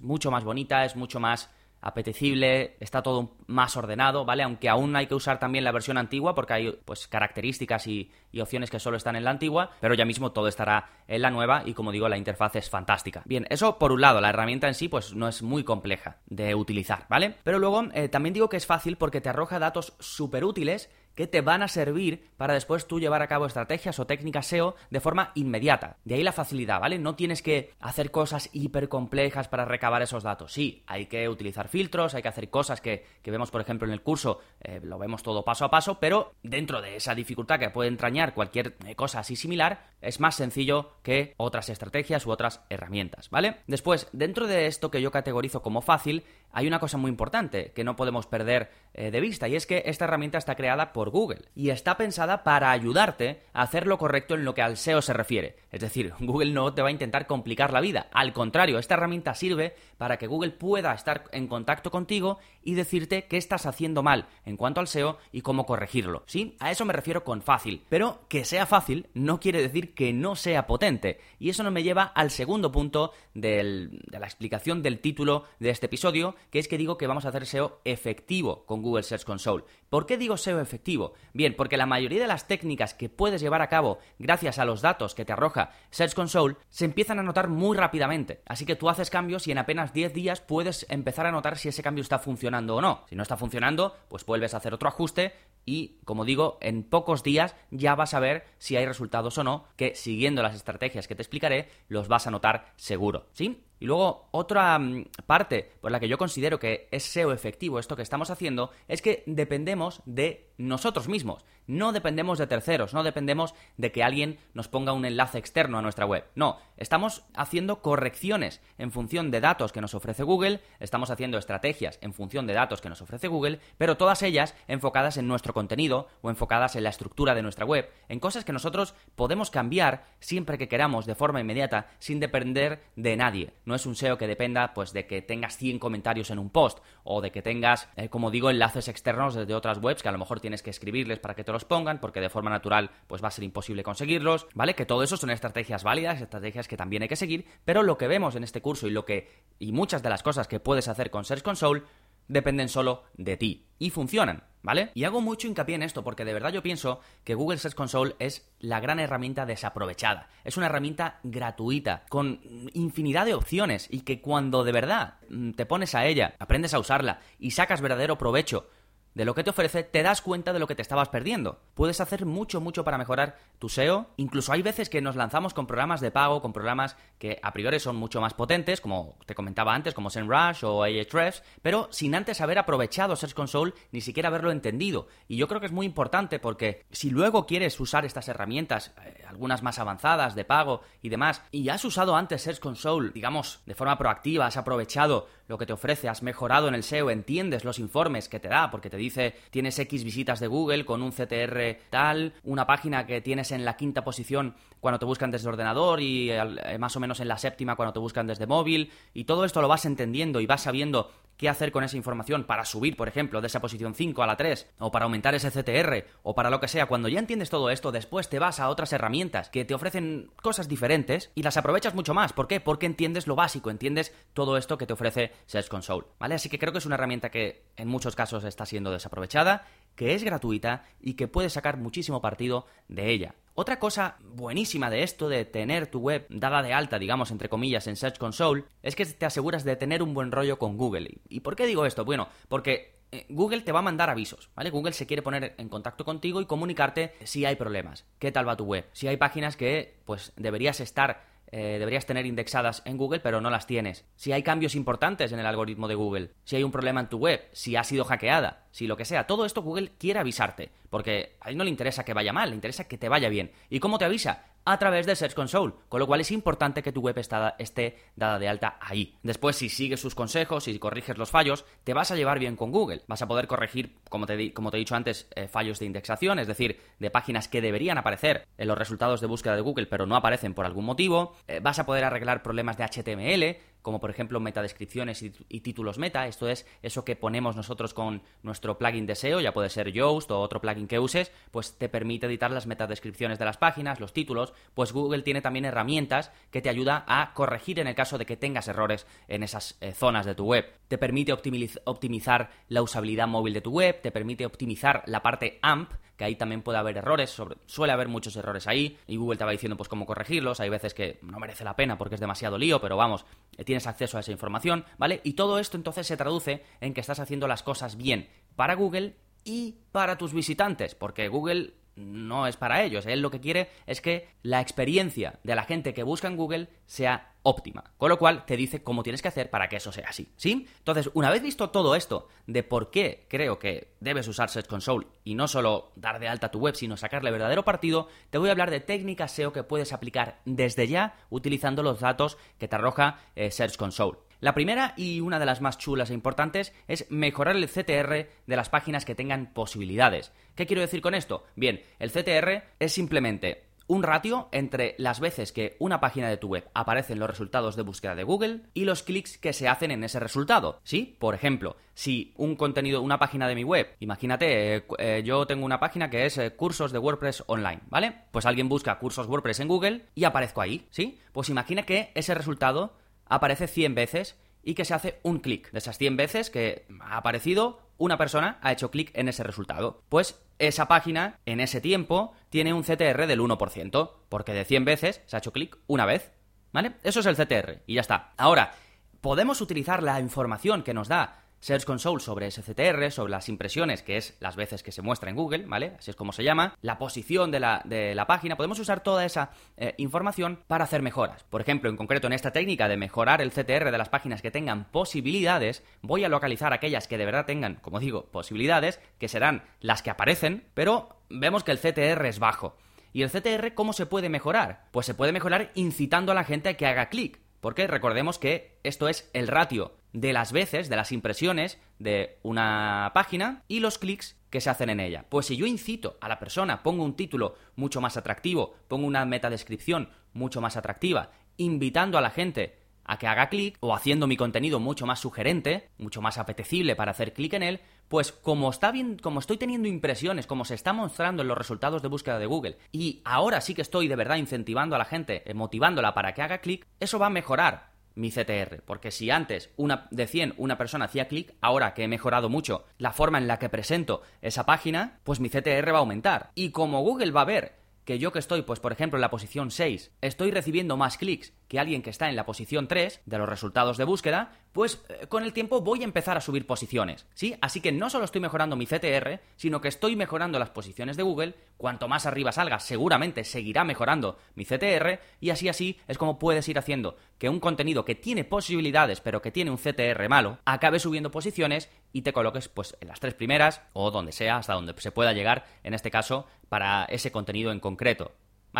mucho 0.01 0.31
más 0.31 0.45
bonita, 0.45 0.85
es 0.85 0.97
mucho 0.97 1.19
más 1.19 1.51
apetecible, 1.81 2.77
está 2.81 3.03
todo 3.03 3.37
más 3.47 3.77
ordenado, 3.77 4.25
¿vale? 4.25 4.43
Aunque 4.43 4.69
aún 4.69 4.97
hay 4.97 5.07
que 5.07 5.15
usar 5.15 5.39
también 5.39 5.65
la 5.65 5.73
versión 5.73 5.97
antigua 5.97 6.35
porque 6.35 6.53
hay 6.53 6.79
pues 6.85 7.07
características 7.07 7.87
y, 7.87 8.11
opciones 8.41 8.71
que 8.71 8.79
solo 8.79 8.97
están 8.97 9.17
en 9.17 9.25
la 9.25 9.31
antigua, 9.31 9.73
pero 9.81 9.95
ya 9.95 10.05
mismo 10.05 10.31
todo 10.31 10.47
estará 10.47 10.91
en 11.09 11.23
la 11.23 11.31
nueva 11.31 11.63
y 11.67 11.75
como 11.75 11.91
digo 11.91 12.09
la 12.09 12.17
interfaz 12.17 12.55
es 12.55 12.71
fantástica. 12.71 13.23
Bien, 13.25 13.47
eso 13.51 13.79
por 13.79 13.91
un 13.91 14.01
lado, 14.01 14.21
la 14.21 14.29
herramienta 14.29 14.69
en 14.69 14.75
sí 14.75 14.89
pues 14.89 15.13
no 15.13 15.27
es 15.27 15.43
muy 15.43 15.65
compleja 15.65 16.19
de 16.27 16.55
utilizar, 16.55 17.07
¿vale? 17.09 17.35
Pero 17.43 17.59
luego 17.59 17.83
eh, 17.95 18.09
también 18.09 18.35
digo 18.35 18.49
que 18.49 18.57
es 18.57 18.67
fácil 18.67 18.97
porque 18.97 19.21
te 19.21 19.29
arroja 19.29 19.59
datos 19.59 19.95
súper 19.99 20.45
útiles 20.45 20.89
que 21.19 21.27
te 21.27 21.41
van 21.41 21.63
a 21.63 21.69
servir 21.69 22.31
para 22.37 22.55
después 22.55 22.87
tú 22.87 23.01
llevar 23.01 23.23
a 23.23 23.27
cabo 23.27 23.45
estrategias 23.45 23.99
o 23.99 24.07
técnicas 24.07 24.47
SEO 24.47 24.77
de 24.89 25.01
forma 25.01 25.33
inmediata. 25.35 25.97
De 26.05 26.15
ahí 26.15 26.23
la 26.23 26.31
facilidad, 26.31 26.79
¿vale? 26.79 27.01
No 27.01 27.17
tienes 27.17 27.43
que 27.43 27.75
hacer 27.81 28.13
cosas 28.13 28.51
hiper 28.53 28.89
complejas 28.89 29.49
para 29.49 29.65
recabar 29.65 30.01
esos 30.01 30.23
datos. 30.23 30.53
Sí, 30.53 30.85
hay 30.87 31.07
que 31.07 31.29
utilizar 31.29 31.67
filtros, 31.67 32.15
hay 32.15 32.23
que 32.23 32.29
hacer 32.29 32.51
cosas 32.51 32.81
que, 32.81 33.05
vemos, 33.25 33.51
por 33.51 33.61
ejemplo, 33.61 33.89
en 33.89 33.95
el 33.95 34.03
curso, 34.03 34.39
eh, 34.61 34.79
lo 34.81 34.97
vemos 34.97 35.25
todo 35.25 35.45
paso 35.45 35.65
a 35.65 35.71
paso, 35.73 35.99
pero 35.99 36.35
dentro 36.45 36.81
de 36.81 36.95
esa 36.95 37.17
dificultad 37.17 37.59
que 37.59 37.71
puede 37.71 37.89
entrañar 37.89 38.33
cualquier 38.33 38.77
eh, 38.87 38.95
cosa 38.95 39.19
así 39.19 39.35
similar, 39.35 39.89
es 40.01 40.21
más 40.21 40.37
sencillo 40.37 40.93
que 41.03 41.35
otras 41.37 41.69
estrategias 41.69 42.27
u 42.27 42.31
otras 42.31 42.65
herramientas, 42.71 43.29
¿vale? 43.29 43.57
Después, 43.67 44.09
dentro 44.13 44.47
de 44.47 44.67
esto 44.67 44.93
que 44.93 45.03
yo 45.03 45.11
categorizo 45.11 45.63
como 45.63 45.81
fácil, 45.81 46.23
hay 46.53 46.67
una 46.67 46.81
cosa 46.81 46.99
muy 46.99 47.11
importante 47.11 47.73
que 47.73 47.85
no 47.85 47.97
podemos 47.97 48.27
perder 48.27 48.71
eh, 48.95 49.11
de 49.11 49.21
vista 49.21 49.49
y 49.49 49.57
es 49.57 49.67
que 49.67 49.85
esta 49.87 50.07
herramienta 50.07 50.39
está 50.39 50.57
creada 50.57 50.93
por 50.93 51.11
Google 51.11 51.43
y 51.55 51.71
está 51.71 51.97
pensada 51.97 52.43
para 52.43 52.71
ayudarte 52.71 53.43
a 53.53 53.63
hacer 53.63 53.87
lo 53.87 53.99
correcto 53.99 54.35
en 54.35 54.45
lo 54.45 54.55
que 54.55 54.63
al 54.63 54.77
SEO 54.77 55.03
se 55.03 55.13
refiere. 55.13 55.57
Es 55.71 55.81
decir, 55.81 56.13
Google 56.21 56.53
no 56.53 56.75
te 56.75 56.83
va 56.83 56.89
a 56.89 56.93
intentar 56.93 57.27
complicar 57.27 57.73
la 57.73 57.81
vida. 57.81 58.09
Al 58.13 58.33
contrario, 58.33 58.79
esta 58.79 58.95
herramienta 58.95 59.35
sirve 59.35 59.77
para 59.99 60.17
que 60.17 60.27
Google 60.27 60.51
pueda 60.51 60.93
estar 60.95 61.25
en 61.33 61.47
contacto 61.47 61.91
contigo 61.91 62.39
y 62.63 62.75
decirte 62.75 63.27
qué 63.27 63.37
estás 63.37 63.67
haciendo 63.67 64.03
mal 64.03 64.27
en 64.45 64.57
cuanto 64.57 64.81
al 64.81 64.89
SEO 64.89 65.19
y 65.33 65.43
cómo 65.43 65.65
corregirlo. 65.65 66.25
¿Sí? 66.27 66.57
A 66.59 66.71
eso 66.71 66.85
me 66.85 66.93
refiero 66.93 67.25
con 67.25 67.43
fácil. 67.43 67.85
Pero 67.89 68.21
que 68.29 68.45
sea 68.45 68.67
fácil 68.67 69.09
no 69.15 69.41
quiere 69.41 69.63
decir 69.63 69.95
que 69.95 70.13
no 70.13 70.37
sea 70.37 70.67
potente. 70.67 71.21
Y 71.39 71.51
eso 71.51 71.63
nos 71.63 71.73
me 71.73 71.83
lleva 71.83 72.03
al 72.03 72.31
segundo 72.31 72.73
punto 72.73 73.13
de 73.35 73.91
la 74.11 74.27
explicación 74.27 74.83
del 74.83 75.01
título 75.01 75.45
de 75.59 75.71
este 75.71 75.87
episodio, 75.87 76.35
que 76.51 76.59
es 76.59 76.69
que 76.69 76.79
digo 76.79 76.99
que 76.99 77.07
vamos 77.07 77.25
a 77.25 77.29
hacer 77.29 77.47
SEO 77.47 77.81
efectivo 77.85 78.65
con 78.67 78.83
Google 78.83 79.03
Search 79.03 79.25
Console. 79.25 79.65
¿Por 79.89 80.07
qué 80.07 80.17
digo 80.17 80.37
SEO 80.37 80.61
efectivo? 80.61 81.15
Bien, 81.33 81.55
porque 81.57 81.77
la 81.77 81.87
mayoría 81.87 82.21
de 82.21 82.27
las 82.27 82.47
técnicas 82.47 82.95
que 82.95 83.09
puedes 83.09 83.41
llevar 83.41 83.63
a 83.63 83.69
cabo 83.69 83.99
gracias 84.19 84.59
a 84.59 84.65
los 84.65 84.83
datos 84.83 85.15
que 85.15 85.25
te 85.25 85.33
arroja 85.33 85.71
Search 85.91 86.15
Console 86.15 86.57
se 86.69 86.85
empiezan 86.85 87.19
a 87.19 87.23
notar 87.23 87.49
muy 87.49 87.77
rápidamente. 87.77 88.43
Así 88.47 88.65
que 88.67 88.77
tú 88.77 88.89
haces 88.89 89.11
cambios 89.11 89.47
y 89.47 89.53
en 89.53 89.59
apenas 89.59 89.93
10 89.93 90.13
días 90.13 90.41
puedes 90.41 90.87
empezar 90.89 91.27
a 91.27 91.33
notar 91.33 91.59
si 91.59 91.69
ese 91.69 91.83
cambio 91.83 92.03
está 92.03 92.19
funcionando 92.19 92.77
o 92.77 92.81
no. 92.81 93.05
Si 93.09 93.17
no 93.17 93.23
está 93.23 93.37
funcionando, 93.37 93.97
pues 94.09 94.25
vuelves 94.25 94.55
a 94.55 94.59
hacer 94.59 94.75
otro 94.75 94.89
ajuste 94.89 95.33
y, 95.65 95.99
como 96.05 96.25
digo, 96.25 96.59
en 96.61 96.83
pocos 96.83 97.23
días 97.23 97.55
ya 97.71 97.95
vas 97.95 98.15
a 98.15 98.21
ver 98.21 98.47
si 98.59 98.77
hay 98.77 98.87
resultados 98.87 99.37
o 99.37 99.45
no, 99.45 99.67
que 99.77 99.95
siguiendo 99.95 100.43
las 100.43 100.55
estrategias 100.55 101.07
que 101.07 101.15
te 101.15 101.23
explicaré, 101.23 101.69
los 101.89 102.09
vas 102.09 102.27
a 102.27 102.31
notar 102.31 102.73
seguro. 102.77 103.27
¿Sí? 103.33 103.65
Y 103.81 103.87
luego, 103.87 104.29
otra 104.33 104.79
mm, 104.79 105.07
parte 105.27 105.71
por 105.81 105.91
la 105.91 106.01
que 106.01 106.09
yo 106.09 106.19
considero 106.19 106.59
que 106.59 106.89
es 106.91 107.05
SEO 107.05 107.33
efectivo 107.33 107.79
esto 107.79 107.97
que 107.97 108.03
estamos 108.03 108.31
haciendo 108.31 108.71
es 108.89 109.03
que 109.03 109.23
dependemos 109.27 110.03
de 110.05 110.51
nosotros 110.59 111.09
mismos. 111.09 111.45
No 111.69 111.93
dependemos 111.93 112.39
de 112.39 112.49
terceros, 112.49 112.93
no 112.95 113.05
dependemos 113.05 113.55
de 113.77 113.93
que 113.93 114.03
alguien 114.03 114.39
nos 114.55 114.67
ponga 114.67 114.93
un 114.93 115.05
enlace 115.05 115.39
externo 115.39 115.79
a 115.79 115.83
nuestra 115.83 116.05
web. 116.05 116.25
No, 116.35 116.59
estamos 116.77 117.23
haciendo 117.35 117.81
correcciones 117.81 118.61
en 118.77 118.91
función 118.91 119.31
de 119.31 119.41
datos 119.41 119.73
que 119.73 119.81
nos 119.81 119.95
ofrece 119.95 120.25
Google, 120.25 120.61
estamos 120.81 121.11
haciendo 121.11 121.39
estrategias 121.39 122.01
en 122.03 122.13
función 122.13 122.49
de 122.49 122.55
datos 122.55 122.81
que 122.81 122.89
nos 122.89 123.03
ofrece 123.03 123.29
Google, 123.29 123.61
pero 123.77 123.97
todas 123.97 124.23
ellas 124.23 124.57
enfocadas 124.67 125.17
en 125.17 125.29
nuestro 125.29 125.55
contenido 125.55 126.09
o 126.23 126.31
enfocadas 126.31 126.75
en 126.75 126.83
la 126.83 126.91
estructura 126.91 127.37
de 127.37 127.43
nuestra 127.43 127.65
web, 127.65 127.89
en 128.09 128.19
cosas 128.19 128.45
que 128.45 128.53
nosotros 128.53 128.97
podemos 129.15 129.53
cambiar 129.53 130.07
siempre 130.19 130.59
que 130.59 130.67
queramos 130.67 131.07
de 131.07 131.15
forma 131.15 131.41
inmediata 131.41 131.87
sin 132.01 132.19
depender 132.19 132.83
de 132.97 133.17
nadie 133.17 133.53
no 133.65 133.75
es 133.75 133.87
un 133.87 133.95
SEO 133.95 134.17
que 134.19 134.27
dependa 134.27 134.73
pues 134.75 134.93
de 134.93 135.07
que 135.07 135.23
tengas 135.23 135.57
100 135.57 135.79
comentarios 135.79 136.31
en 136.31 136.39
un 136.39 136.51
post 136.51 136.79
o 137.05 137.21
de 137.21 137.31
que 137.31 137.43
tengas, 137.43 137.89
eh, 137.97 138.09
como 138.09 138.31
digo, 138.31 138.51
enlaces 138.51 138.89
externos 138.89 139.35
desde 139.35 139.55
otras 139.55 139.79
webs 139.79 140.03
que 140.03 140.09
a 140.09 140.13
lo 140.13 140.19
mejor 140.19 140.41
tienes 140.41 140.63
que 140.63 140.71
escribirles 140.71 141.19
para 141.19 141.35
que 141.35 141.45
te 141.45 141.53
pongan 141.65 142.01
porque 142.01 142.21
de 142.21 142.29
forma 142.29 142.51
natural 142.51 142.91
pues 143.07 143.23
va 143.23 143.29
a 143.29 143.33
ser 143.33 143.45
imposible 143.45 143.83
conseguirlos, 143.83 144.47
¿vale? 144.55 144.75
Que 144.75 144.87
todo 144.87 145.03
eso 145.03 145.17
son 145.17 145.31
estrategias 145.31 145.85
válidas, 145.85 146.21
estrategias 146.21 146.69
que 146.69 146.77
también 146.77 147.03
hay 147.03 147.09
que 147.09 147.17
seguir, 147.17 147.47
pero 147.65 147.83
lo 147.83 147.99
que 147.99 148.09
vemos 148.09 148.35
en 148.35 148.45
este 148.45 148.63
curso 148.63 148.87
y 148.87 148.91
lo 148.91 149.05
que 149.05 149.31
y 149.59 149.73
muchas 149.73 150.03
de 150.03 150.11
las 150.11 150.23
cosas 150.23 150.49
que 150.49 150.61
puedes 150.61 150.89
hacer 150.89 151.11
con 151.11 151.25
Search 151.25 151.43
Console 151.43 151.83
dependen 152.29 152.69
solo 152.69 153.05
de 153.15 153.37
ti 153.37 153.67
y 153.79 153.91
funcionan, 153.91 154.45
¿vale? 154.63 154.91
Y 154.95 155.05
hago 155.05 155.21
mucho 155.21 155.49
hincapié 155.49 155.75
en 155.75 155.83
esto 155.83 156.05
porque 156.05 156.25
de 156.25 156.35
verdad 156.35 156.53
yo 156.53 156.63
pienso 156.63 157.01
que 157.25 157.35
Google 157.35 157.59
Search 157.59 157.75
Console 157.75 158.15
es 158.19 158.51
la 158.59 158.81
gran 158.81 159.01
herramienta 159.01 159.47
desaprovechada. 159.47 160.29
Es 160.45 160.57
una 160.57 160.67
herramienta 160.67 161.21
gratuita, 161.23 162.05
con 162.09 162.41
infinidad 162.75 163.25
de 163.25 163.35
opciones 163.35 163.89
y 163.91 164.01
que 164.01 164.21
cuando 164.21 164.63
de 164.63 164.73
verdad 164.73 165.15
mm, 165.29 165.53
te 165.53 165.67
pones 165.67 165.95
a 165.95 166.07
ella, 166.07 166.35
aprendes 166.39 166.75
a 166.75 166.79
usarla 166.79 167.21
y 167.39 167.53
sacas 167.53 167.81
verdadero 167.81 168.19
provecho 168.19 168.69
de 169.19 169.25
lo 169.25 169.35
que 169.35 169.43
te 169.43 169.51
ofrece, 169.51 169.83
te 169.83 170.05
das 170.05 170.23
cuenta 170.23 170.53
de 170.53 170.61
lo 170.61 170.69
que 170.69 170.77
te 170.77 170.83
estabas 170.83 171.09
perdiendo. 171.09 171.59
Puedes 171.75 172.01
hacer 172.01 172.25
mucho, 172.25 172.61
mucho 172.61 172.85
para 172.85 172.99
mejorar 172.99 173.37
tu 173.59 173.69
SEO. 173.69 174.07
Incluso 174.17 174.53
hay 174.53 174.63
veces 174.63 174.89
que 174.89 175.01
nos 175.01 175.17
lanzamos 175.17 175.55
con 175.55 175.67
programas 175.67 176.01
de 176.01 176.13
pago, 176.13 176.41
con 176.41 176.53
programas 176.53 176.97
que 177.19 177.41
a 177.43 177.53
priori 177.53 177.81
son 177.81 177.97
mucho 177.97 178.21
más 178.21 178.35
potentes, 178.35 178.81
como 178.81 179.19
te 179.27 179.35
comentaba 179.35 179.75
antes, 179.75 179.93
como 179.93 180.09
SEMrush 180.09 180.65
o 180.65 180.85
Ahrefs, 180.85 181.43
pero 181.63 181.89
sin 181.91 182.15
antes 182.15 182.41
haber 182.41 182.61
aprovechado 182.61 183.17
Search 183.17 183.35
Console, 183.35 183.75
ni 183.91 184.03
siquiera 184.03 184.29
haberlo 184.29 184.53
entendido. 184.53 185.09
Y 185.27 185.37
yo 185.37 185.49
creo 185.49 185.59
que 185.59 185.67
es 185.67 185.73
muy 185.73 185.85
importante 185.85 186.39
porque 186.39 186.87
si 186.93 187.11
luego 187.11 187.45
quieres 187.45 187.81
usar 187.81 188.05
estas 188.05 188.29
herramientas, 188.29 188.95
eh, 189.05 189.25
algunas 189.27 189.65
más 189.65 189.81
avanzadas 189.81 190.37
de 190.37 190.45
pago 190.45 190.83
y 191.03 191.09
demás, 191.09 191.43
y 191.51 191.69
has 191.71 191.85
usado 191.85 192.15
antes 192.15 192.43
Search 192.43 192.61
Console, 192.61 193.11
digamos, 193.11 193.63
de 193.67 193.75
forma 193.75 193.99
proactiva, 193.99 194.47
has 194.47 194.57
aprovechado 194.57 195.27
lo 195.49 195.59
que 195.59 195.67
te 195.67 195.73
ofrece, 195.73 196.09
has 196.09 196.23
mejorado 196.23 196.69
en 196.69 196.75
el 196.75 196.83
SEO, 196.83 197.11
entiendes 197.11 197.65
los 197.65 197.79
informes 197.79 198.29
que 198.29 198.39
te 198.39 198.49
da, 198.49 198.71
porque 198.71 198.91
te 198.91 198.97
dice 198.97 199.35
tienes 199.51 199.79
X 199.79 200.05
visitas 200.05 200.41
de 200.41 200.47
Google 200.47 200.85
con 200.85 201.03
un 201.03 201.11
CTR 201.11 201.79
tal, 201.91 202.35
una 202.45 202.67
página 202.67 203.07
que 203.07 203.21
tienes 203.21 203.51
en 203.51 203.65
la 203.65 203.77
quinta 203.77 204.05
posición 204.05 204.55
cuando 204.81 204.99
te 204.99 205.07
buscan 205.07 205.31
desde 205.31 205.49
ordenador 205.49 206.01
y 206.01 206.31
eh, 206.31 206.79
más 206.79 206.95
o 206.97 207.01
menos 207.01 207.21
en 207.21 207.29
la 207.29 207.39
séptima 207.39 207.77
cuando 207.77 207.93
te 207.93 207.99
buscan 207.99 208.27
desde 208.27 208.47
móvil, 208.47 208.93
y 209.15 209.25
todo 209.25 209.45
esto 209.45 209.61
lo 209.63 209.69
vas 209.69 209.87
entendiendo 209.87 210.41
y 210.41 210.47
vas 210.47 210.63
sabiendo 210.63 211.11
qué 211.39 211.49
hacer 211.49 211.73
con 211.73 211.85
esa 211.85 211.97
información 211.97 212.45
para 212.45 212.67
subir, 212.67 212.97
por 212.97 213.09
ejemplo, 213.09 213.41
de 213.41 213.47
esa 213.47 213.61
posición 213.61 213.95
5 213.95 214.23
a 214.23 214.27
la 214.27 214.37
3, 214.37 214.69
o 214.79 214.91
para 214.91 215.05
aumentar 215.05 215.35
ese 215.35 215.51
CTR, 215.51 216.05
o 216.23 216.35
para 216.35 216.51
lo 216.51 216.61
que 216.61 216.69
sea, 216.69 216.87
cuando 216.87 217.09
ya 217.09 217.21
entiendes 217.21 217.49
todo 217.49 217.71
esto, 217.71 217.93
después 217.93 218.29
te 218.29 218.39
vas 218.39 218.61
a 218.61 218.69
otras 218.69 218.93
herramientas 218.93 219.49
que 219.49 219.65
te 219.65 219.75
ofrecen 219.75 220.31
cosas 220.43 220.69
diferentes 220.69 221.31
y 221.35 221.43
las 221.43 221.57
aprovechas 221.57 221.95
mucho 221.95 222.13
más. 222.13 222.33
¿Por 222.33 222.49
qué? 222.49 222.61
Porque 222.61 222.87
entiendes 222.87 223.27
lo 223.27 223.37
básico, 223.37 223.71
entiendes 223.71 224.13
todo 224.35 224.57
esto 224.57 224.77
que 224.77 224.87
te 224.87 224.93
ofrece 224.93 225.33
Search 225.47 225.69
Console, 225.69 226.07
¿vale? 226.19 226.35
Así 226.35 226.49
que 226.49 226.59
creo 226.59 226.73
que 226.73 226.79
es 226.79 226.87
una 226.87 226.97
herramienta 226.97 227.31
que 227.31 227.65
en 227.77 227.89
muchos 227.89 228.17
casos 228.17 228.45
está 228.45 228.67
siendo 228.67 228.91
desaprovechada, 228.91 229.67
que 229.99 230.15
es 230.15 230.23
gratuita 230.23 230.85
y 231.01 231.15
que 231.15 231.27
puedes 231.27 231.53
sacar 231.53 231.77
muchísimo 231.77 232.23
partido 232.23 232.67
de 232.87 233.11
ella. 233.11 233.35
Otra 233.55 233.81
cosa 233.81 234.17
buenísima 234.21 234.91
de 234.91 235.03
esto 235.03 235.29
de 235.29 235.45
tener 235.45 235.89
tu 235.89 235.99
web 235.99 236.25
dada 236.31 236.63
de 236.63 236.73
alta, 236.73 237.01
digamos, 237.01 237.33
entre 237.33 237.49
comillas, 237.49 237.89
en 237.89 237.97
Search 237.97 238.17
Console, 238.17 238.63
es 238.85 238.95
que 238.95 239.05
te 239.05 239.27
aseguras 239.27 239.65
de 239.65 239.75
tener 239.75 240.01
un 240.01 240.15
buen 240.15 240.31
rollo 240.31 240.57
con 240.57 240.77
Google. 240.77 241.19
¿Y 241.29 241.41
por 241.41 241.57
qué 241.57 241.67
digo 241.67 241.85
esto? 241.85 242.05
Bueno, 242.05 242.29
porque 242.49 243.01
eh, 243.11 243.27
Google 243.29 243.63
te 243.63 243.73
va 243.73 243.81
a 243.81 243.83
mandar 243.83 244.09
avisos, 244.09 244.51
¿vale? 244.55 244.71
Google 244.71 244.93
se 244.93 245.09
quiere 245.09 245.23
poner 245.23 245.57
en 245.59 245.69
contacto 245.69 246.05
contigo 246.05 246.41
y 246.41 246.47
comunicarte 246.47 247.15
si 247.25 247.45
hay 247.45 247.57
problemas, 247.57 248.05
qué 248.21 248.31
tal 248.31 248.47
va 248.47 248.57
tu 248.57 248.67
web, 248.67 248.87
si 248.93 249.09
hay 249.09 249.17
páginas 249.17 249.57
que 249.57 249.97
pues 250.05 250.33
deberías 250.37 250.79
estar 250.79 251.27
eh, 251.51 251.77
deberías 251.79 252.07
tener 252.07 252.27
indexadas 252.27 252.83
en 252.85 252.97
Google, 252.97 253.21
pero 253.21 253.41
no 253.41 253.51
las 253.51 253.67
tienes. 253.67 254.05
Si 254.17 254.33
hay 254.33 254.43
cambios 254.43 254.75
importantes 254.75 255.33
en 255.33 255.39
el 255.39 255.47
algoritmo 255.47 255.89
de 255.89 255.95
Google, 255.95 256.31
si 256.45 256.57
hay 256.57 256.63
un 256.63 256.73
problema 256.73 257.01
en 257.01 257.09
tu 257.09 257.19
web, 257.19 257.43
si 257.53 257.77
ha 257.77 257.85
sido 257.85 258.05
hackeada, 258.05 258.67
si 258.71 258.87
lo 258.87 258.97
que 258.97 259.05
sea, 259.05 259.27
todo 259.27 259.45
esto 259.45 259.63
Google 259.63 259.93
quiere 259.99 260.21
avisarte, 260.21 260.71
porque 260.91 261.37
a 261.41 261.51
él 261.51 261.57
no 261.57 261.65
le 261.65 261.71
interesa 261.71 262.05
que 262.05 262.15
vaya 262.15 262.33
mal, 262.33 262.51
le 262.51 262.55
interesa 262.55 262.85
que 262.85 262.99
te 262.99 263.09
vaya 263.09 263.29
bien. 263.29 263.51
¿Y 263.71 263.81
cómo 263.81 263.99
te 263.99 264.05
avisa? 264.05 264.45
A 264.71 264.79
través 264.79 265.07
de 265.07 265.17
Search 265.17 265.33
Console, 265.33 265.73
con 265.89 265.99
lo 265.99 266.07
cual 266.07 266.21
es 266.21 266.31
importante 266.31 266.83
que 266.83 266.93
tu 266.93 267.01
web 267.01 267.17
esté 267.17 267.97
dada 268.17 268.39
de 268.39 268.49
alta 268.49 268.77
ahí. 268.81 269.17
Después, 269.23 269.57
si 269.57 269.71
sigues 269.71 269.99
sus 269.99 270.15
consejos 270.15 270.69
y 270.69 270.79
corriges 270.79 271.17
los 271.17 271.31
fallos, 271.31 271.65
te 271.85 271.95
vas 271.95 272.11
a 272.11 272.17
llevar 272.17 272.39
bien 272.39 272.55
con 272.55 272.71
Google. 272.71 273.01
Vas 273.07 273.23
a 273.23 273.29
poder 273.29 273.47
corregir, 273.47 273.97
como 274.11 274.27
te, 274.27 274.53
como 274.53 274.71
te 274.71 274.77
he 274.77 274.81
dicho 274.81 274.95
antes, 274.95 275.27
eh, 275.35 275.49
fallos 275.49 275.79
de 275.79 275.87
indexación, 275.87 276.39
es 276.39 276.47
decir, 276.47 276.81
de 276.99 277.11
páginas 277.11 277.49
que 277.49 277.63
deberían 277.63 277.97
aparecer 277.97 278.47
en 278.59 278.69
los 278.69 278.77
resultados 278.77 279.23
de 279.23 279.27
búsqueda 279.27 279.57
de 279.57 279.63
Google, 279.63 279.87
pero 279.87 280.05
no 280.05 280.17
aparecen 280.17 280.53
por 280.53 280.67
algún 280.67 280.85
motivo. 280.85 281.35
Eh, 281.47 281.61
vas 281.63 281.79
a 281.79 281.87
poder 281.87 282.05
arreglar 282.05 282.43
problemas 282.43 282.77
de 282.77 282.85
HTML, 282.85 283.57
como 283.89 284.01
por 284.01 284.11
ejemplo 284.11 284.39
metadescripciones 284.39 285.23
y, 285.23 285.33
y, 285.49 285.61
títulos 285.61 285.97
meta. 285.97 286.27
Esto 286.27 286.47
es 286.47 286.67
eso 286.83 287.07
que 287.07 287.17
ponemos 287.17 287.57
nosotros 287.57 287.95
con 287.95 288.21
nuestro 288.43 288.77
plugin 288.77 289.07
de 289.07 289.15
SEO, 289.15 289.41
ya 289.41 289.55
puede 289.55 289.71
ser 289.71 289.91
Yoast 289.91 290.31
o 290.31 290.41
otro 290.41 290.61
plugin 290.61 290.87
que 290.87 290.99
uses, 290.99 291.33
pues 291.51 291.79
te 291.79 291.89
permite 291.89 292.27
editar 292.27 292.51
las 292.51 292.67
metadescripciones 292.67 293.39
de 293.39 293.47
las 293.47 293.57
páginas, 293.57 293.99
los 293.99 294.13
títulos, 294.13 294.53
pues 294.75 294.93
Google 294.93 295.23
tiene 295.23 295.41
también 295.41 295.65
herramientas 295.65 296.33
que 296.51 296.61
te 296.61 296.69
ayuda 296.69 297.03
a 297.09 297.33
corregir 297.33 297.81
en 297.81 297.87
el 297.87 297.95
caso 297.95 298.19
de 298.19 298.27
que 298.27 298.37
tengas 298.37 298.69
errores 298.69 299.07
en 299.27 299.43
esas 299.43 299.79
eh, 299.81 299.93
zonas 299.93 300.27
de 300.27 300.35
tu 300.35 300.45
web. 300.45 300.67
Te 300.89 300.99
permite 300.99 301.33
optimizar 301.33 302.51
la 302.69 302.83
usabilidad 302.83 303.27
móvil 303.27 303.55
de 303.55 303.63
tu 303.63 303.71
web, 303.71 304.03
te 304.03 304.13
permite 304.13 304.45
optimizar 304.45 305.03
la 305.07 305.23
parte 305.23 305.59
AMP, 305.63 305.93
que 306.19 306.25
ahí 306.25 306.35
también 306.35 306.63
puede 306.63 306.79
haber 306.79 306.99
errores, 306.99 307.35
suele 307.67 307.93
haber 307.93 308.09
muchos 308.09 308.37
errores 308.37 308.67
ahí, 308.67 308.99
y 309.07 309.17
Google 309.17 309.39
te 309.39 309.45
va 309.45 309.53
diciendo 309.53 309.77
pues 309.77 309.89
cómo 309.89 310.05
corregirlos, 310.05 310.59
hay 310.59 310.69
veces 310.69 310.93
que 310.93 311.21
no 311.23 311.39
merece 311.39 311.63
la 311.63 311.77
pena 311.77 311.97
porque 311.97 312.17
es 312.17 312.21
demasiado 312.21 312.59
lío, 312.59 312.81
pero 312.81 312.97
vamos, 312.97 313.25
eh, 313.57 313.65
tienes 313.65 313.87
acceso 313.87 314.17
a 314.17 314.21
esa 314.21 314.33
información, 314.33 314.85
¿vale? 314.99 315.21
Y 315.23 315.35
todo 315.35 315.61
esto 315.61 315.77
entonces 315.77 316.09
se 316.09 316.17
traduce 316.17 316.65
en 316.81 316.93
que 316.93 317.01
estás 317.01 317.21
haciendo 317.21 317.47
las 317.47 317.63
cosas 317.63 317.97
bien 317.97 318.29
para 318.57 318.75
Google 318.75 319.15
y 319.45 319.77
para 319.93 320.19
tus 320.19 320.33
visitantes, 320.35 320.97
porque 320.97 321.29
Google 321.29 321.75
no 321.99 322.47
es 322.47 322.57
para 322.57 322.83
ellos. 322.83 323.07
Él 323.07 323.21
lo 323.21 323.31
que 323.31 323.41
quiere 323.41 323.69
es 323.87 324.01
que 324.01 324.29
la 324.43 324.61
experiencia 324.61 325.39
de 325.43 325.55
la 325.55 325.65
gente 325.65 325.93
que 325.93 326.03
busca 326.03 326.29
en 326.29 326.37
Google 326.37 326.69
sea 326.87 327.35
óptima. 327.43 327.85
Con 327.97 328.11
lo 328.11 328.19
cual 328.19 328.45
te 328.47 328.57
dice 328.57 328.83
cómo 328.83 329.03
tienes 329.03 329.23
que 329.23 329.29
hacer 329.29 329.51
para 329.51 329.69
que 329.69 329.77
eso 329.77 329.91
sea 329.91 330.09
así. 330.09 330.33
¿Sí? 330.37 330.69
Entonces, 330.79 331.11
una 331.15 331.31
vez 331.31 331.43
visto 331.43 331.71
todo 331.71 331.95
esto 331.95 332.29
de 332.47 332.63
por 332.63 332.91
qué 332.91 333.27
creo 333.29 333.59
que 333.59 333.95
debes 334.01 334.29
usar 334.29 334.51
Search 334.51 334.69
Console 334.69 335.07
y 335.25 335.35
no 335.35 335.49
solo 335.49 335.93
dar 335.97 336.21
de 336.21 336.29
alta 336.29 336.51
tu 336.51 336.61
web, 336.61 336.77
sino 336.77 336.97
sacarle 336.97 337.31
verdadero 337.31 337.65
partido, 337.65 338.09
te 338.31 338.39
voy 338.39 338.49
a 338.49 338.53
hablar 338.53 338.71
de 338.71 338.81
técnicas 338.81 339.33
SEO 339.33 339.53
que 339.53 339.63
puedes 339.65 339.93
aplicar 339.93 340.41
desde 340.45 340.87
ya 340.87 341.17
utilizando 341.31 341.83
los 341.83 342.01
datos 342.01 342.39
que 342.59 342.69
te 342.69 342.77
arroja 342.77 343.21
eh, 343.35 343.51
Search 343.51 343.77
Console. 343.77 344.19
La 344.41 344.55
primera 344.55 344.95
y 344.97 345.21
una 345.21 345.41
de 345.41 345.47
las 345.47 345.61
más 345.61 345.79
chulas 345.79 346.11
e 346.11 346.15
importantes 346.15 346.73
es 346.87 347.11
mejorar 347.11 347.57
el 347.57 347.69
CTR 347.69 348.29
de 348.47 348.57
las 348.57 348.69
páginas 348.69 349.05
que 349.05 349.17
tengan 349.17 349.53
posibilidades. 349.53 350.33
¿Qué 350.55 350.67
quiero 350.67 350.83
decir 350.83 351.01
con 351.01 351.15
esto? 351.15 351.45
Bien, 351.57 351.83
el 351.99 352.13
CTR 352.13 352.63
es 352.79 352.93
simplemente 352.93 353.69
un 353.89 354.03
ratio 354.03 354.49
entre 354.53 354.95
las 354.99 355.19
veces 355.19 355.51
que 355.51 355.75
una 355.81 355.99
página 355.99 356.29
de 356.29 356.37
tu 356.37 356.49
web 356.49 356.69
aparece 356.75 357.15
en 357.15 357.19
los 357.19 357.29
resultados 357.29 357.75
de 357.75 357.83
búsqueda 357.83 358.15
de 358.15 358.23
Google 358.23 358.61
y 358.75 358.85
los 358.85 359.03
clics 359.03 359.39
que 359.39 359.55
se 359.55 359.67
hacen 359.67 359.91
en 359.91 360.05
ese 360.05 360.21
resultado. 360.21 360.79
¿Sí? 360.85 361.17
Por 361.19 361.35
ejemplo, 361.35 361.77
si 361.95 362.33
un 362.37 362.55
contenido, 362.55 363.03
una 363.03 363.19
página 363.19 363.49
de 363.49 363.55
mi 363.55 363.65
web, 363.65 363.97
imagínate, 363.99 364.77
eh, 364.77 364.85
eh, 364.99 365.23
yo 365.25 365.47
tengo 365.47 365.65
una 365.65 365.81
página 365.81 366.11
que 366.11 366.27
es 366.27 366.39
eh, 366.39 366.51
cursos 366.55 366.93
de 366.93 366.99
WordPress 366.99 367.45
online, 367.47 367.81
¿vale? 367.89 368.15
Pues 368.31 368.47
alguien 368.47 368.69
busca 368.69 368.99
cursos 368.99 369.27
WordPress 369.27 369.61
en 369.61 369.69
Google 369.69 370.05
y 370.15 370.25
aparezco 370.25 370.61
ahí, 370.61 370.87
¿sí? 370.91 371.19
Pues 371.33 371.49
imagina 371.49 371.85
que 371.85 372.13
ese 372.15 372.35
resultado 372.35 372.93
aparece 373.29 373.67
100 373.67 373.95
veces 373.95 374.37
y 374.63 374.75
que 374.75 374.85
se 374.85 374.95
hace 374.95 375.19
un 375.23 375.39
clic. 375.39 375.71
De 375.71 375.79
esas 375.79 375.99
100 375.99 376.17
veces 376.17 376.51
que 376.51 376.87
ha 377.01 377.17
aparecido, 377.17 377.81
una 377.97 378.19
persona 378.19 378.59
ha 378.63 378.73
hecho 378.73 378.91
clic 378.91 379.11
en 379.15 379.29
ese 379.29 379.43
resultado. 379.43 380.03
Pues 380.09 380.43
esa 380.59 380.89
página, 380.89 381.39
en 381.47 381.61
ese 381.61 381.81
tiempo, 381.81 382.33
tiene 382.51 382.73
un 382.73 382.83
CTR 382.83 383.27
del 383.27 383.41
1%, 383.41 384.13
porque 384.29 384.53
de 384.53 384.65
100 384.65 384.85
veces 384.85 385.23
se 385.27 385.37
ha 385.37 385.39
hecho 385.39 385.53
clic 385.53 385.79
una 385.87 386.07
vez. 386.07 386.33
¿Vale? 386.73 386.97
Eso 387.03 387.21
es 387.21 387.27
el 387.27 387.37
CTR, 387.37 387.83
y 387.87 387.95
ya 387.95 388.03
está. 388.03 388.35
Ahora, 388.37 388.75
podemos 389.21 389.61
utilizar 389.61 390.03
la 390.03 390.21
información 390.21 390.83
que 390.83 390.93
nos 390.93 391.09
da 391.09 391.45
Search 391.61 391.85
Console 391.85 392.21
sobre 392.21 392.51
SCTR, 392.51 393.11
sobre 393.11 393.31
las 393.31 393.49
impresiones, 393.49 394.03
que 394.03 394.17
es 394.17 394.37
las 394.41 394.57
veces 394.57 394.83
que 394.83 394.93
se 394.93 395.03
muestra 395.03 395.31
en 395.31 395.37
Google, 395.37 395.67
¿vale? 395.67 395.95
Así 395.99 396.11
es 396.11 396.17
como 396.17 396.33
se 396.33 396.45
llama, 396.45 396.75
la 396.83 396.99
posición 396.99 397.51
de 397.51 397.61
la, 397.61 397.83
de 397.85 398.15
la 398.15 398.27
página, 398.27 398.57
podemos 398.57 398.79
usar 398.79 399.01
toda 399.01 399.25
esa 399.25 399.51
eh, 399.77 399.95
información 399.99 400.61
para 400.67 400.85
hacer 400.85 401.03
mejoras. 401.03 401.45
Por 401.45 401.61
ejemplo, 401.61 401.91
en 401.91 401.97
concreto 401.97 402.27
en 402.27 402.33
esta 402.33 402.53
técnica 402.53 402.89
de 402.89 402.97
mejorar 402.97 403.43
el 403.43 403.51
CTR 403.51 403.91
de 403.91 403.99
las 403.99 404.09
páginas 404.09 404.43
que 404.43 404.51
tengan 404.51 404.85
posibilidades, 404.91 405.83
voy 406.03 406.25
a 406.25 406.29
localizar 406.29 406.73
aquellas 406.73 407.09
que 407.09 407.19
de 407.19 407.27
verdad 407.27 407.47
tengan, 407.47 407.77
como 407.77 408.01
digo, 408.01 408.27
posibilidades, 408.27 409.01
que 409.19 409.29
serán 409.29 409.65
las 409.81 410.03
que 410.03 410.11
aparecen, 410.11 410.65
pero 410.75 411.17
vemos 411.29 411.65
que 411.65 411.73
el 411.73 411.79
CTR 411.79 412.25
es 412.27 412.39
bajo. 412.39 412.77
¿Y 413.13 413.23
el 413.23 413.31
CTR 413.31 413.75
cómo 413.75 413.93
se 413.93 414.07
puede 414.07 414.29
mejorar? 414.29 414.87
Pues 414.93 415.07
se 415.07 415.15
puede 415.15 415.33
mejorar 415.33 415.73
incitando 415.75 416.33
a 416.33 416.35
la 416.35 416.45
gente 416.45 416.69
a 416.69 416.77
que 416.77 416.87
haga 416.87 417.09
clic. 417.09 417.41
Porque 417.61 417.89
recordemos 417.89 418.39
que 418.39 418.79
esto 418.85 419.09
es 419.09 419.29
el 419.33 419.49
ratio 419.49 419.98
de 420.13 420.33
las 420.33 420.53
veces, 420.53 420.89
de 420.89 420.97
las 420.97 421.13
impresiones 421.13 421.79
de 421.99 422.39
una 422.43 423.11
página 423.15 423.65
y 423.69 423.81
los 423.81 423.99
clics 423.99 424.37
que 424.51 424.61
se 424.61 424.71
hacen 424.71 424.91
en 424.91 425.01
ella. 425.01 425.27
Pues 425.29 425.47
si 425.47 425.57
yo 425.57 425.67
incito 425.67 426.17
a 426.21 426.29
la 426.29 426.39
persona, 426.39 426.83
pongo 426.83 427.05
un 427.05 427.17
título 427.17 427.57
mucho 427.77 428.01
más 428.01 428.17
atractivo, 428.17 428.75
pongo 428.89 429.07
una 429.07 429.25
metadescripción 429.25 430.11
mucho 430.33 430.61
más 430.61 430.77
atractiva, 430.77 431.31
invitando 431.57 432.19
a 432.19 432.21
la 432.21 432.31
gente 432.31 432.79
a 433.09 433.19
que 433.19 433.27
haga 433.27 433.49
clic 433.49 433.77
o 433.81 433.95
haciendo 433.95 434.27
mi 434.27 434.37
contenido 434.37 434.79
mucho 434.79 435.07
más 435.07 435.19
sugerente, 435.19 435.89
mucho 435.97 436.21
más 436.21 436.37
apetecible 436.39 436.95
para 436.95 437.11
hacer 437.11 437.33
clic 437.33 437.55
en 437.55 437.63
él, 437.63 437.81
pues 438.09 438.33
como 438.33 438.71
está 438.71 438.93
bien, 438.93 439.19
como 439.19 439.41
estoy 439.41 439.57
teniendo 439.57 439.89
impresiones, 439.89 440.47
como 440.47 440.67
se 440.67 440.75
está 440.75 440.93
mostrando 440.93 441.43
en 441.43 441.49
los 441.49 441.59
resultados 441.59 442.03
de 442.03 442.09
búsqueda 442.09 442.39
de 442.39 442.47
Google, 442.47 442.77
y 442.93 443.23
ahora 443.25 443.63
sí 443.63 443.75
que 443.75 443.83
estoy 443.83 444.09
de 444.09 444.17
verdad 444.17 444.37
incentivando 444.37 444.95
a 444.95 444.99
la 444.99 445.05
gente, 445.07 445.43
eh, 445.47 445.55
motivándola 445.55 446.13
para 446.13 446.35
que 446.35 446.43
haga 446.43 446.59
clic, 446.59 446.87
eso 447.01 447.19
va 447.19 447.27
a 447.27 447.31
mejorar 447.31 447.88
mi 448.19 448.31
CTR. 448.31 448.83
Porque 448.85 449.11
si 449.11 449.31
antes 449.31 449.71
una, 449.77 450.09
de 450.11 450.27
100 450.27 450.55
una 450.59 450.77
persona 450.77 451.07
hacía 451.07 451.29
clic, 451.29 451.55
ahora 451.61 451.95
que 451.95 452.05
he 452.05 452.09
mejorado 452.09 452.49
mucho 452.49 452.85
la 452.99 453.13
forma 453.13 453.39
en 453.39 453.49
la 453.49 453.59
que 453.59 453.69
presento 453.69 454.23
esa 454.43 454.67
página, 454.67 455.21
pues 455.25 455.41
mi 455.41 455.49
CTR 455.49 455.93
va 455.93 455.99
a 455.99 456.01
aumentar. 456.01 456.51
Y 456.55 456.71
como 456.71 457.03
Google 457.03 457.31
va 457.31 457.43
a 457.43 457.47
ver 457.47 457.79
que 458.05 458.19
yo 458.19 458.33
que 458.33 458.39
estoy, 458.39 458.63
pues 458.63 458.81
por 458.81 458.93
ejemplo, 458.93 459.19
en 459.19 459.23
la 459.23 459.31
posición 459.31 459.71
6, 459.71 460.13
estoy 460.23 460.51
recibiendo 460.51 460.97
más 460.97 461.19
clics 461.19 461.53
que 461.69 461.79
alguien 461.79 462.03
que 462.03 462.11
está 462.11 462.29
en 462.29 462.37
la 462.37 462.47
posición 462.47 462.89
3 462.89 463.21
de 463.27 463.39
los 463.39 463.49
resultados 463.49 463.97
de 463.99 464.05
búsqueda, 464.05 464.53
pues 464.73 465.05
eh, 465.09 465.27
con 465.29 465.45
el 465.45 465.53
tiempo 465.53 465.83
voy 465.83 466.01
a 466.01 466.05
empezar 466.05 466.37
a 466.37 466.41
subir 466.41 466.67
posiciones, 466.67 467.27
¿sí? 467.35 467.57
Así 467.61 467.81
que 467.81 467.93
no 467.93 468.11
solo 468.11 468.25
estoy 468.25 468.41
mejorando 468.41 468.75
mi 468.75 468.87
CTR, 468.87 469.41
sino 469.57 469.81
que 469.81 469.89
estoy 469.89 470.17
mejorando 470.17 470.59
las 470.59 470.71
posiciones 470.71 471.17
de 471.17 471.23
Google, 471.23 471.55
cuanto 471.77 472.09
más 472.09 472.27
arriba 472.27 472.53
salga, 472.53 472.81
seguramente 472.81 473.45
seguirá 473.45 473.85
mejorando 473.85 474.39
mi 474.55 474.65
CTR, 474.65 475.21
y 475.41 475.51
así 475.51 475.69
así 475.69 476.01
es 476.09 476.19
como 476.19 476.39
puedes 476.39 476.69
ir 476.69 476.79
haciendo 476.79 477.17
que 477.39 477.49
un 477.49 477.61
contenido 477.61 478.05
que 478.05 478.15
tiene 478.15 478.45
posibilidades, 478.45 479.21
pero 479.21 479.43
que 479.43 479.53
tiene 479.53 479.71
un 479.71 479.79
CTR 479.79 480.29
malo, 480.29 480.59
acabe 480.65 480.99
subiendo 480.99 481.31
posiciones 481.31 481.91
y 482.13 482.23
te 482.23 482.33
coloques 482.33 482.69
pues 482.69 482.97
en 483.01 483.09
las 483.09 483.21
tres 483.21 483.35
primeras 483.35 483.83
o 483.93 484.11
donde 484.11 484.33
sea, 484.33 484.57
hasta 484.57 484.75
donde 484.75 484.95
se 484.99 485.13
pueda 485.13 485.33
llegar, 485.33 485.67
en 485.85 485.95
este 485.95 486.11
caso, 486.11 486.47
para 486.69 487.05
ese 487.05 487.31
contenido 487.31 487.73
en 487.73 487.81
concreto. 487.81 488.33